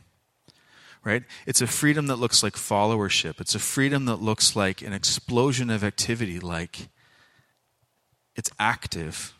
Right? 1.03 1.23
It's 1.45 1.61
a 1.61 1.67
freedom 1.67 2.07
that 2.07 2.17
looks 2.17 2.43
like 2.43 2.53
followership. 2.53 3.39
It's 3.39 3.55
a 3.55 3.59
freedom 3.59 4.05
that 4.05 4.17
looks 4.17 4.55
like 4.55 4.81
an 4.81 4.91
explosion 4.91 5.69
of 5.69 5.83
activity, 5.83 6.39
like 6.39 6.89
it's 8.35 8.51
active 8.59 9.33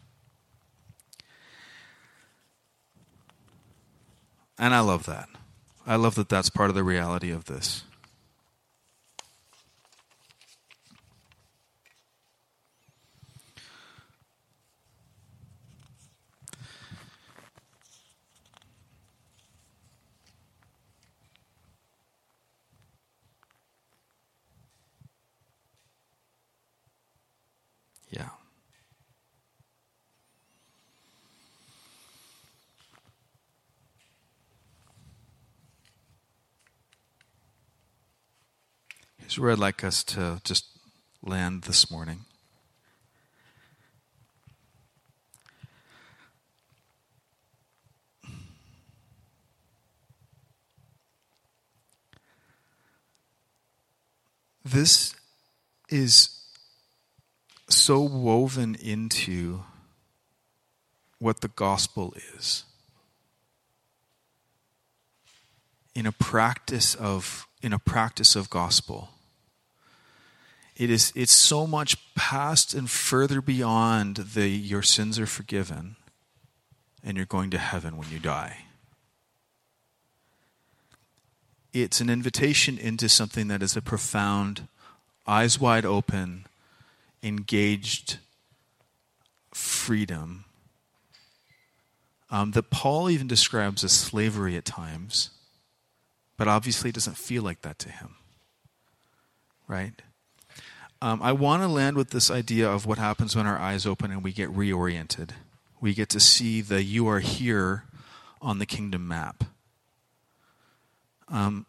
And 4.60 4.76
I 4.76 4.82
love 4.82 5.06
that. 5.06 5.30
I 5.88 5.96
love 5.96 6.16
that 6.16 6.28
that's 6.28 6.50
part 6.50 6.70
of 6.70 6.76
the 6.76 6.84
reality 6.84 7.32
of 7.32 7.46
this. 7.46 7.84
Yeah. 28.10 28.30
Here's 39.30 39.38
where 39.38 39.52
I'd 39.52 39.60
like 39.60 39.84
us 39.84 40.04
to 40.06 40.42
just 40.44 40.66
land 41.22 41.66
this 41.66 41.92
morning. 41.92 42.22
This 54.66 55.14
is 55.90 56.44
so 57.70 58.02
woven 58.02 58.74
into 58.74 59.62
what 61.20 61.42
the 61.42 61.50
gospel 61.50 62.16
is. 62.36 62.64
in 65.96 66.06
a 66.06 66.12
practice 66.14 66.96
of 66.96 67.46
in 67.62 67.74
a 67.74 67.80
practice 67.80 68.36
of 68.36 68.50
gospel. 68.50 69.10
It 70.80 70.90
is 70.90 71.12
it's 71.14 71.34
so 71.34 71.68
much 71.68 71.98
past 72.16 72.74
and 72.74 72.90
further 72.90 73.42
beyond 73.42 74.16
the 74.16 74.48
your 74.48 74.82
sins 74.82 75.20
are 75.20 75.26
forgiven 75.26 75.98
and 77.04 77.18
you're 77.18 77.26
going 77.26 77.50
to 77.50 77.58
heaven 77.58 77.98
when 77.98 78.10
you 78.10 78.18
die. 78.18 78.60
It's 81.74 82.00
an 82.00 82.10
invitation 82.10 82.78
into 82.78 83.10
something 83.10 83.50
that 83.50 83.62
is 83.62 83.76
a 83.76 83.82
profound, 83.82 84.70
eyes 85.28 85.60
wide 85.60 85.86
open, 85.86 86.46
engaged 87.22 88.18
freedom 89.54 90.46
um, 92.32 92.52
that 92.52 92.70
Paul 92.70 93.10
even 93.10 93.28
describes 93.28 93.84
as 93.84 93.92
slavery 93.92 94.56
at 94.56 94.64
times, 94.64 95.32
but 96.38 96.48
obviously 96.48 96.92
it 96.92 96.96
doesn't 96.96 97.18
feel 97.18 97.44
like 97.44 97.64
that 97.64 97.80
to 97.80 97.90
him. 97.90 98.16
Right? 99.68 100.02
Um, 101.02 101.22
I 101.22 101.32
want 101.32 101.64
to 101.64 101.68
land 101.68 101.96
with 101.96 102.10
this 102.10 102.30
idea 102.30 102.70
of 102.70 102.86
what 102.86 102.98
happens 102.98 103.36
when 103.36 103.48
our 103.48 103.58
eyes 103.58 103.86
open 103.86 104.12
and 104.12 104.24
we 104.24 104.34
get 104.34 104.50
reoriented. 104.50 105.30
We 105.80 105.94
get 105.94 106.10
to 106.10 106.20
see 106.20 106.62
the 106.62 106.84
you 106.84 107.08
are 107.08 107.20
here 107.20 107.86
on 108.42 108.60
the 108.60 108.66
kingdom 108.66 109.08
map. 109.08 109.46
Um, 111.30 111.66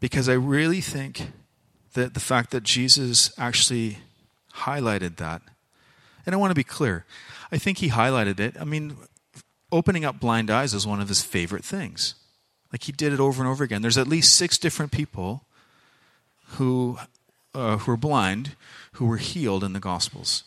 because 0.00 0.28
I 0.28 0.34
really 0.34 0.80
think 0.80 1.30
that 1.92 2.14
the 2.14 2.20
fact 2.20 2.50
that 2.52 2.62
Jesus 2.62 3.32
actually 3.38 3.98
highlighted 4.54 5.16
that, 5.16 5.42
and 6.24 6.34
I 6.34 6.38
want 6.38 6.50
to 6.52 6.54
be 6.54 6.64
clear, 6.64 7.04
I 7.52 7.58
think 7.58 7.78
he 7.78 7.90
highlighted 7.90 8.40
it. 8.40 8.56
I 8.58 8.64
mean, 8.64 8.96
opening 9.70 10.04
up 10.04 10.20
blind 10.20 10.50
eyes 10.50 10.72
is 10.72 10.86
one 10.86 11.00
of 11.00 11.08
his 11.08 11.22
favorite 11.22 11.64
things. 11.64 12.14
Like 12.72 12.84
he 12.84 12.92
did 12.92 13.12
it 13.12 13.20
over 13.20 13.42
and 13.42 13.50
over 13.50 13.62
again. 13.62 13.82
There's 13.82 13.98
at 13.98 14.08
least 14.08 14.34
six 14.34 14.58
different 14.58 14.92
people 14.92 15.44
who 16.50 16.98
uh, 17.56 17.78
who 17.78 17.92
are 17.92 17.96
blind 17.96 18.54
who 18.96 19.06
were 19.06 19.18
healed 19.18 19.62
in 19.62 19.72
the 19.72 19.80
Gospels, 19.80 20.44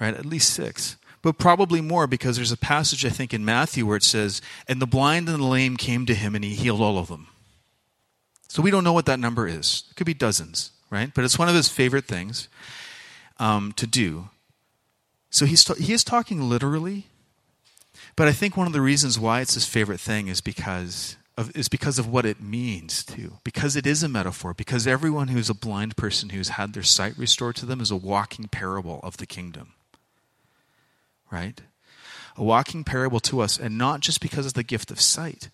right? 0.00 0.14
At 0.14 0.26
least 0.26 0.52
six, 0.52 0.96
but 1.22 1.38
probably 1.38 1.80
more 1.80 2.06
because 2.06 2.36
there's 2.36 2.52
a 2.52 2.56
passage 2.56 3.04
I 3.04 3.10
think 3.10 3.32
in 3.32 3.44
Matthew 3.44 3.86
where 3.86 3.96
it 3.96 4.02
says, 4.02 4.40
"And 4.68 4.80
the 4.80 4.86
blind 4.86 5.28
and 5.28 5.42
the 5.42 5.46
lame 5.46 5.76
came 5.76 6.06
to 6.06 6.14
him, 6.14 6.34
and 6.34 6.44
he 6.44 6.54
healed 6.54 6.80
all 6.80 6.98
of 6.98 7.08
them." 7.08 7.28
So 8.48 8.62
we 8.62 8.70
don't 8.70 8.84
know 8.84 8.92
what 8.92 9.06
that 9.06 9.20
number 9.20 9.46
is. 9.46 9.84
It 9.90 9.96
could 9.96 10.06
be 10.06 10.14
dozens, 10.14 10.72
right? 10.90 11.12
But 11.14 11.24
it's 11.24 11.38
one 11.38 11.48
of 11.48 11.54
his 11.54 11.68
favorite 11.68 12.04
things 12.04 12.48
um, 13.38 13.72
to 13.72 13.86
do. 13.86 14.28
So 15.30 15.46
he's 15.46 15.66
he 15.78 15.92
is 15.94 16.04
talking 16.04 16.42
literally, 16.42 17.06
but 18.16 18.28
I 18.28 18.32
think 18.32 18.56
one 18.56 18.66
of 18.66 18.74
the 18.74 18.82
reasons 18.82 19.18
why 19.18 19.40
it's 19.40 19.54
his 19.54 19.66
favorite 19.66 20.00
thing 20.00 20.28
is 20.28 20.42
because 20.42 21.16
of, 21.36 21.54
is 21.56 21.68
because 21.68 21.98
of 21.98 22.06
what 22.06 22.26
it 22.26 22.40
means 22.40 23.04
too. 23.04 23.38
Because 23.44 23.76
it 23.76 23.86
is 23.86 24.02
a 24.02 24.08
metaphor. 24.08 24.54
Because 24.54 24.86
everyone 24.86 25.28
who's 25.28 25.50
a 25.50 25.54
blind 25.54 25.96
person 25.96 26.30
who's 26.30 26.50
had 26.50 26.72
their 26.74 26.82
sight 26.82 27.16
restored 27.16 27.56
to 27.56 27.66
them 27.66 27.80
is 27.80 27.90
a 27.90 27.96
walking 27.96 28.48
parable 28.48 29.00
of 29.02 29.16
the 29.16 29.26
kingdom. 29.26 29.74
Right? 31.30 31.60
A 32.36 32.44
walking 32.44 32.84
parable 32.84 33.20
to 33.20 33.40
us, 33.40 33.58
and 33.58 33.78
not 33.78 34.00
just 34.00 34.20
because 34.20 34.46
of 34.46 34.54
the 34.54 34.62
gift 34.62 34.90
of 34.90 35.00
sight, 35.00 35.48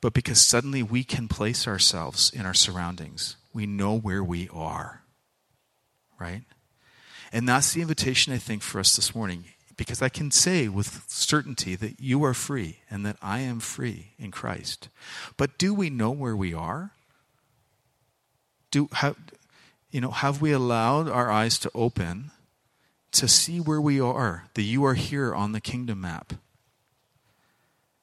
but 0.00 0.12
because 0.12 0.40
suddenly 0.40 0.82
we 0.82 1.04
can 1.04 1.28
place 1.28 1.66
ourselves 1.66 2.30
in 2.34 2.44
our 2.44 2.54
surroundings. 2.54 3.36
We 3.52 3.66
know 3.66 3.96
where 3.96 4.22
we 4.22 4.48
are. 4.52 5.02
Right? 6.18 6.42
And 7.32 7.48
that's 7.48 7.72
the 7.72 7.82
invitation, 7.82 8.32
I 8.32 8.38
think, 8.38 8.62
for 8.62 8.78
us 8.78 8.94
this 8.94 9.14
morning. 9.14 9.44
Because 9.82 10.00
I 10.00 10.08
can 10.08 10.30
say 10.30 10.68
with 10.68 11.02
certainty 11.08 11.74
that 11.74 11.98
you 11.98 12.22
are 12.22 12.34
free 12.34 12.78
and 12.88 13.04
that 13.04 13.16
I 13.20 13.40
am 13.40 13.58
free 13.58 14.12
in 14.16 14.30
Christ. 14.30 14.88
But 15.36 15.58
do 15.58 15.74
we 15.74 15.90
know 15.90 16.12
where 16.12 16.36
we 16.36 16.54
are? 16.54 16.92
Do 18.70 18.88
have, 18.92 19.16
you 19.90 20.00
know, 20.00 20.12
have 20.12 20.40
we 20.40 20.52
allowed 20.52 21.08
our 21.08 21.32
eyes 21.32 21.58
to 21.58 21.70
open 21.74 22.30
to 23.10 23.26
see 23.26 23.58
where 23.58 23.80
we 23.80 24.00
are, 24.00 24.44
that 24.54 24.62
you 24.62 24.84
are 24.84 24.94
here 24.94 25.34
on 25.34 25.50
the 25.50 25.60
kingdom 25.60 26.02
map? 26.02 26.34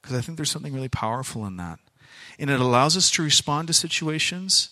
Because 0.02 0.18
I 0.18 0.20
think 0.20 0.38
there's 0.38 0.52
something 0.52 0.74
really 0.74 0.90
powerful 0.90 1.46
in 1.46 1.56
that. 1.56 1.80
And 2.38 2.50
it 2.50 2.60
allows 2.60 2.98
us 2.98 3.10
to 3.12 3.24
respond 3.24 3.68
to 3.70 3.74
situations 3.74 4.72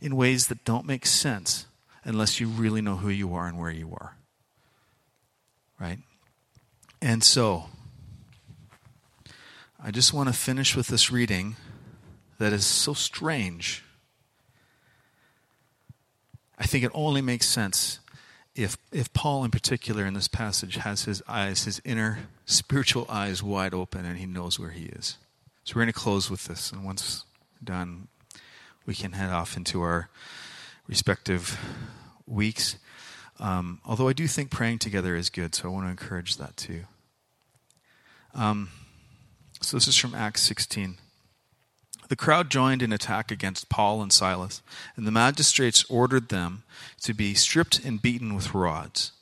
in 0.00 0.14
ways 0.14 0.46
that 0.46 0.64
don't 0.64 0.86
make 0.86 1.04
sense 1.04 1.66
unless 2.04 2.38
you 2.38 2.46
really 2.46 2.80
know 2.80 2.94
who 2.94 3.08
you 3.08 3.34
are 3.34 3.48
and 3.48 3.58
where 3.58 3.72
you 3.72 3.90
are. 3.90 4.16
Right? 5.80 5.98
And 7.04 7.22
so, 7.22 7.66
I 9.78 9.90
just 9.90 10.14
want 10.14 10.30
to 10.30 10.32
finish 10.32 10.74
with 10.74 10.86
this 10.86 11.12
reading 11.12 11.56
that 12.38 12.54
is 12.54 12.64
so 12.64 12.94
strange. 12.94 13.84
I 16.58 16.64
think 16.64 16.82
it 16.82 16.90
only 16.94 17.20
makes 17.20 17.44
sense 17.44 18.00
if, 18.54 18.78
if 18.90 19.12
Paul, 19.12 19.44
in 19.44 19.50
particular, 19.50 20.06
in 20.06 20.14
this 20.14 20.28
passage, 20.28 20.76
has 20.76 21.04
his 21.04 21.22
eyes, 21.28 21.64
his 21.64 21.78
inner 21.84 22.20
spiritual 22.46 23.04
eyes 23.10 23.42
wide 23.42 23.74
open 23.74 24.06
and 24.06 24.16
he 24.16 24.24
knows 24.24 24.58
where 24.58 24.70
he 24.70 24.86
is. 24.86 25.18
So 25.64 25.74
we're 25.74 25.82
going 25.82 25.92
to 25.92 26.00
close 26.00 26.30
with 26.30 26.46
this. 26.46 26.72
And 26.72 26.86
once 26.86 27.26
done, 27.62 28.08
we 28.86 28.94
can 28.94 29.12
head 29.12 29.30
off 29.30 29.58
into 29.58 29.82
our 29.82 30.08
respective 30.88 31.60
weeks. 32.26 32.78
Um, 33.38 33.82
although 33.84 34.08
I 34.08 34.14
do 34.14 34.26
think 34.26 34.50
praying 34.50 34.78
together 34.78 35.14
is 35.14 35.28
good, 35.28 35.54
so 35.54 35.68
I 35.68 35.70
want 35.70 35.84
to 35.84 35.90
encourage 35.90 36.38
that 36.38 36.56
too. 36.56 36.84
Um, 38.34 38.70
so 39.60 39.76
this 39.76 39.88
is 39.88 39.96
from 39.96 40.14
Acts 40.14 40.42
16. 40.42 40.98
The 42.08 42.16
crowd 42.16 42.50
joined 42.50 42.82
in 42.82 42.92
attack 42.92 43.30
against 43.30 43.68
Paul 43.68 44.02
and 44.02 44.12
Silas, 44.12 44.60
and 44.96 45.06
the 45.06 45.10
magistrates 45.10 45.84
ordered 45.88 46.28
them 46.28 46.64
to 47.02 47.14
be 47.14 47.34
stripped 47.34 47.82
and 47.84 48.02
beaten 48.02 48.34
with 48.34 48.54
rods. 48.54 49.12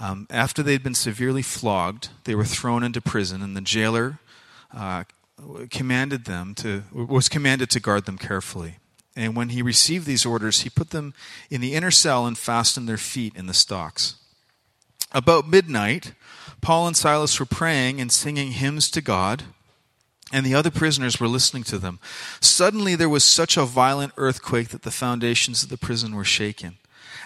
Um, 0.00 0.26
after 0.30 0.62
they'd 0.62 0.82
been 0.82 0.94
severely 0.94 1.42
flogged, 1.42 2.08
they 2.24 2.34
were 2.34 2.44
thrown 2.44 2.82
into 2.82 3.00
prison, 3.00 3.42
and 3.42 3.56
the 3.56 3.60
jailer 3.60 4.20
uh, 4.74 5.04
commanded 5.70 6.24
them 6.24 6.54
to 6.56 6.84
was 6.92 7.28
commanded 7.28 7.70
to 7.70 7.80
guard 7.80 8.06
them 8.06 8.18
carefully. 8.18 8.76
And 9.16 9.34
when 9.34 9.48
he 9.48 9.62
received 9.62 10.06
these 10.06 10.24
orders, 10.24 10.60
he 10.60 10.70
put 10.70 10.90
them 10.90 11.14
in 11.50 11.60
the 11.60 11.74
inner 11.74 11.90
cell 11.90 12.26
and 12.26 12.38
fastened 12.38 12.88
their 12.88 12.96
feet 12.96 13.34
in 13.34 13.46
the 13.46 13.54
stocks. 13.54 14.14
About 15.10 15.48
midnight, 15.48 16.12
Paul 16.60 16.86
and 16.86 16.96
Silas 16.96 17.38
were 17.38 17.46
praying 17.46 18.00
and 18.00 18.10
singing 18.12 18.52
hymns 18.52 18.90
to 18.90 19.00
God, 19.00 19.44
and 20.32 20.44
the 20.44 20.54
other 20.54 20.70
prisoners 20.70 21.18
were 21.18 21.28
listening 21.28 21.62
to 21.64 21.78
them. 21.78 21.98
Suddenly, 22.40 22.94
there 22.94 23.08
was 23.08 23.24
such 23.24 23.56
a 23.56 23.64
violent 23.64 24.12
earthquake 24.16 24.68
that 24.68 24.82
the 24.82 24.90
foundations 24.90 25.62
of 25.62 25.68
the 25.68 25.78
prison 25.78 26.14
were 26.14 26.24
shaken. 26.24 26.78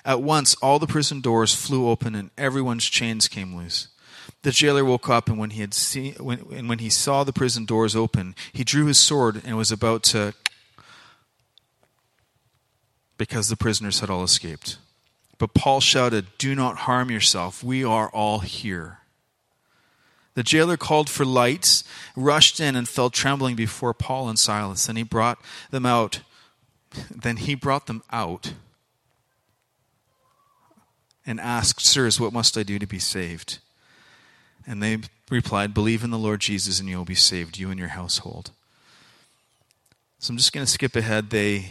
At 0.05 0.23
once, 0.23 0.55
all 0.57 0.79
the 0.79 0.87
prison 0.87 1.21
doors 1.21 1.55
flew 1.55 1.89
open, 1.89 2.15
and 2.15 2.31
everyone's 2.37 2.87
chains 2.87 3.29
came 3.29 3.57
loose. 3.57 3.89
The 4.43 4.51
jailer 4.51 4.85
woke 4.85 5.09
up, 5.09 5.29
and 5.29 5.39
when 5.39 5.51
he 5.51 5.61
had 5.61 5.75
seen, 5.75 6.15
when, 6.15 6.47
and 6.53 6.69
when 6.69 6.79
he 6.79 6.91
saw 6.91 7.25
the 7.25 7.33
prison 7.33 7.65
doors 7.65 7.95
open, 7.95 8.35
he 8.53 8.65
drew 8.65 8.87
his 8.87 8.99
sword 8.99 9.43
and 9.45 9.57
was 9.57 9.73
about 9.73 10.03
to 10.05 10.35
because 13.19 13.49
the 13.49 13.57
prisoners 13.57 14.01
had 14.01 14.11
all 14.11 14.25
escaped. 14.25 14.79
But 15.39 15.55
Paul 15.55 15.81
shouted, 15.81 16.27
Do 16.39 16.55
not 16.55 16.79
harm 16.79 17.11
yourself. 17.11 17.63
We 17.63 17.85
are 17.85 18.09
all 18.09 18.41
here. 18.41 18.99
The 20.35 20.43
jailer 20.43 20.77
called 20.77 21.11
for 21.11 21.25
lights, 21.25 21.85
rushed 22.17 22.59
in, 22.59 22.75
and 22.75 22.89
fell 22.89 23.11
trembling 23.11 23.55
before 23.55 23.93
Paul 23.93 24.29
and 24.29 24.39
Silas. 24.39 24.89
And 24.89 24.97
he 24.97 25.05
brought 25.05 25.39
them 25.71 25.85
out. 25.85 26.21
Then 27.11 27.37
he 27.37 27.55
brought 27.55 27.87
them 27.87 28.03
out 28.11 28.55
and 31.27 31.41
asked, 31.41 31.81
Sirs, 31.81 32.19
what 32.19 32.33
must 32.33 32.57
I 32.57 32.63
do 32.63 32.79
to 32.79 32.87
be 32.87 32.99
saved? 32.99 33.59
And 34.67 34.83
they 34.83 34.99
replied, 35.31 35.75
Believe 35.75 36.05
in 36.05 36.11
the 36.11 36.19
Lord 36.19 36.41
Jesus, 36.41 36.81
and 36.81 36.89
you 36.89 36.97
will 36.97 37.05
be 37.05 37.15
saved, 37.15 37.59
you 37.59 37.71
and 37.71 37.79
your 37.79 37.89
household. 37.89 38.51
So 40.19 40.31
I'm 40.31 40.37
just 40.37 40.53
going 40.53 40.65
to 40.65 40.71
skip 40.71 40.95
ahead. 40.97 41.31
They 41.31 41.71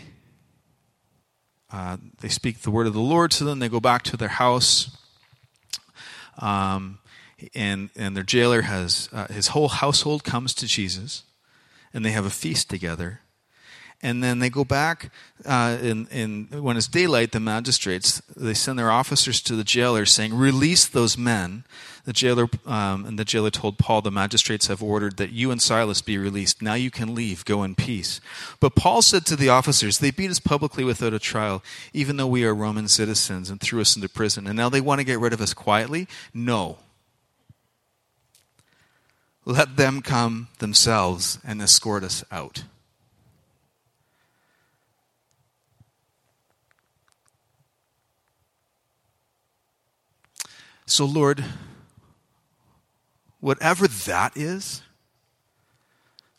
uh, 1.72 1.98
they 2.20 2.28
speak 2.28 2.60
the 2.60 2.72
word 2.72 2.86
of 2.86 2.94
the 2.94 3.00
Lord 3.00 3.32
to 3.32 3.46
them. 3.46 3.60
They 3.60 3.70
go 3.70 3.80
back 3.80 4.04
to 4.04 4.18
their 4.18 4.28
house. 4.28 4.98
Um, 6.38 7.00
and, 7.54 7.90
and 7.96 8.16
their 8.16 8.24
jailer 8.24 8.64
has, 8.64 9.10
uh, 9.12 9.28
his 9.28 9.50
whole 9.50 9.70
household 9.70 10.24
comes 10.24 10.54
to 10.56 10.68
Jesus, 10.68 11.24
and 11.94 12.06
they 12.06 12.12
have 12.12 12.26
a 12.26 12.30
feast 12.30 12.70
together. 12.70 13.22
And 14.04 14.24
then 14.24 14.40
they 14.40 14.50
go 14.50 14.64
back, 14.66 15.12
uh, 15.46 15.78
in, 15.80 16.08
in, 16.08 16.48
when 16.64 16.76
it's 16.76 16.88
daylight, 16.88 17.34
the 17.34 17.40
magistrates, 17.40 18.20
they 18.36 18.56
send 18.56 18.80
their 18.80 18.90
officers 18.90 19.42
to 19.42 19.56
the 19.56 19.64
jailer 19.64 20.06
saying, 20.06 20.34
Release 20.34 20.88
those 20.88 21.18
men 21.18 21.64
the 22.06 22.14
jailer 22.14 22.50
um, 22.66 23.06
and 23.06 23.20
the 23.20 23.26
jailer 23.26 23.52
told 23.52 23.78
Paul, 23.78 24.02
"The 24.02 24.12
magistrates 24.12 24.68
have 24.68 24.82
ordered 24.82 25.18
that 25.18 25.32
you 25.32 25.52
and 25.52 25.62
Silas 25.62 26.02
be 26.02 26.18
released. 26.18 26.62
Now 26.62 26.74
you 26.74 26.90
can 26.90 27.14
leave. 27.14 27.46
Go 27.46 27.64
in 27.64 27.76
peace." 27.76 28.20
But 28.60 28.76
Paul 28.76 29.02
said 29.02 29.26
to 29.28 29.36
the 29.36 29.50
officers, 29.50 30.00
"They 30.00 30.12
beat 30.12 30.32
us 30.32 30.40
publicly 30.40 30.84
without 30.84 31.14
a 31.14 31.20
trial, 31.20 31.64
even 31.94 32.18
though 32.18 32.28
we 32.28 32.44
are 32.44 32.56
Roman 32.56 32.88
citizens, 32.88 33.50
and 33.50 33.62
threw 33.62 33.82
us 33.82 33.96
into 33.96 34.10
prison. 34.10 34.48
And 34.48 34.58
now 34.58 34.70
they 34.70 34.82
want 34.82 35.00
to 35.00 35.06
get 35.06 35.20
rid 35.20 35.34
of 35.34 35.42
us 35.42 35.54
quietly? 35.54 36.08
No." 36.34 36.80
Let 39.46 39.76
them 39.78 40.02
come 40.02 40.48
themselves 40.60 41.40
and 41.44 41.62
escort 41.62 42.04
us 42.04 42.24
out. 42.32 42.64
So, 50.86 51.06
Lord, 51.06 51.44
whatever 53.40 53.88
that 53.88 54.36
is, 54.36 54.82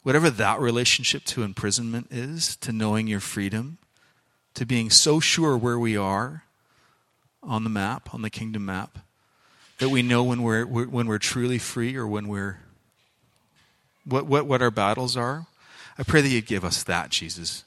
whatever 0.03 0.29
that 0.29 0.61
relationship 0.61 1.25
to 1.25 1.43
imprisonment 1.43 2.09
is, 2.11 2.57
to 2.57 2.71
knowing 2.71 3.07
your 3.07 3.21
freedom, 3.21 3.79
to 4.55 4.67
being 4.67 4.91
so 4.91 5.21
sure 5.21 5.57
where 5.57 5.79
we 5.79 5.97
are 5.97 6.45
on 7.43 7.65
the 7.65 7.71
map, 7.71 8.13
on 8.13 8.23
the 8.23 8.31
kingdom 8.31 8.67
map, 8.67 8.99
that 9.79 9.89
we 9.89 10.03
know 10.03 10.23
when 10.23 10.43
we're, 10.43 10.67
when 10.67 11.07
we're 11.07 11.19
truly 11.19 11.59
free 11.59 11.97
or 11.97 12.07
when 12.07 12.29
we're 12.29 12.59
what, 14.05 14.27
what, 14.27 14.47
what 14.47 14.63
our 14.63 14.71
battles 14.71 15.17
are. 15.17 15.47
I 15.99 16.03
pray 16.03 16.21
that 16.21 16.29
you'd 16.29 16.47
give 16.47 16.65
us 16.65 16.83
that, 16.85 17.11
Jesus. 17.11 17.65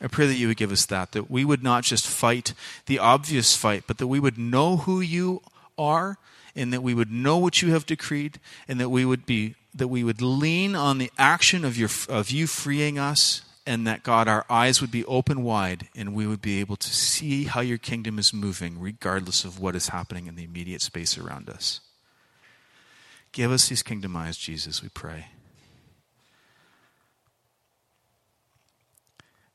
I 0.00 0.08
pray 0.08 0.26
that 0.26 0.34
you 0.34 0.48
would 0.48 0.56
give 0.56 0.72
us 0.72 0.84
that, 0.86 1.12
that 1.12 1.30
we 1.30 1.44
would 1.44 1.62
not 1.62 1.84
just 1.84 2.06
fight 2.06 2.52
the 2.86 2.98
obvious 2.98 3.56
fight, 3.56 3.84
but 3.86 3.98
that 3.98 4.06
we 4.06 4.20
would 4.20 4.36
know 4.36 4.78
who 4.78 5.00
you 5.00 5.40
are 5.78 6.18
and 6.54 6.72
that 6.72 6.82
we 6.82 6.94
would 6.94 7.10
know 7.10 7.38
what 7.38 7.62
you 7.62 7.72
have 7.72 7.86
decreed 7.86 8.38
and 8.68 8.80
that 8.80 8.90
we 8.90 9.04
would 9.04 9.26
be 9.26 9.54
that 9.76 9.88
we 9.88 10.04
would 10.04 10.22
lean 10.22 10.76
on 10.76 10.98
the 10.98 11.10
action 11.18 11.64
of 11.64 11.76
your 11.76 11.88
of 12.08 12.30
you 12.30 12.46
freeing 12.46 12.98
us 12.98 13.42
and 13.66 13.86
that 13.86 14.02
God 14.02 14.28
our 14.28 14.44
eyes 14.48 14.80
would 14.80 14.90
be 14.90 15.04
open 15.06 15.42
wide 15.42 15.88
and 15.96 16.14
we 16.14 16.26
would 16.26 16.42
be 16.42 16.60
able 16.60 16.76
to 16.76 16.90
see 16.90 17.44
how 17.44 17.60
your 17.60 17.78
kingdom 17.78 18.18
is 18.18 18.32
moving 18.32 18.78
regardless 18.78 19.44
of 19.44 19.58
what 19.58 19.74
is 19.74 19.88
happening 19.88 20.26
in 20.26 20.36
the 20.36 20.44
immediate 20.44 20.82
space 20.82 21.18
around 21.18 21.48
us. 21.48 21.80
Give 23.34 23.50
us 23.50 23.68
these 23.68 23.82
kingdom 23.82 24.16
eyes, 24.16 24.36
Jesus, 24.36 24.80
we 24.80 24.88
pray. 24.90 25.26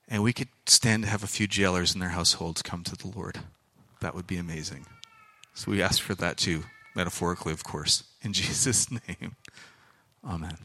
And 0.10 0.22
we 0.22 0.34
could 0.34 0.50
stand 0.66 1.04
to 1.04 1.10
have 1.10 1.24
a 1.24 1.28
few 1.28 1.48
jailers 1.48 1.94
in 1.94 2.02
their 2.02 2.10
households 2.10 2.62
come 2.62 2.84
to 2.84 2.98
the 2.98 3.08
Lord. 3.08 3.40
That 4.02 4.14
would 4.14 4.28
be 4.28 4.36
amazing. 4.36 4.86
So 5.54 5.72
we 5.72 5.82
ask 5.82 6.02
for 6.02 6.14
that 6.16 6.36
too, 6.36 6.66
metaphorically, 6.94 7.54
of 7.54 7.64
course. 7.64 8.04
In 8.22 8.34
Jesus' 8.34 8.92
name, 8.92 9.38
amen. 10.30 10.58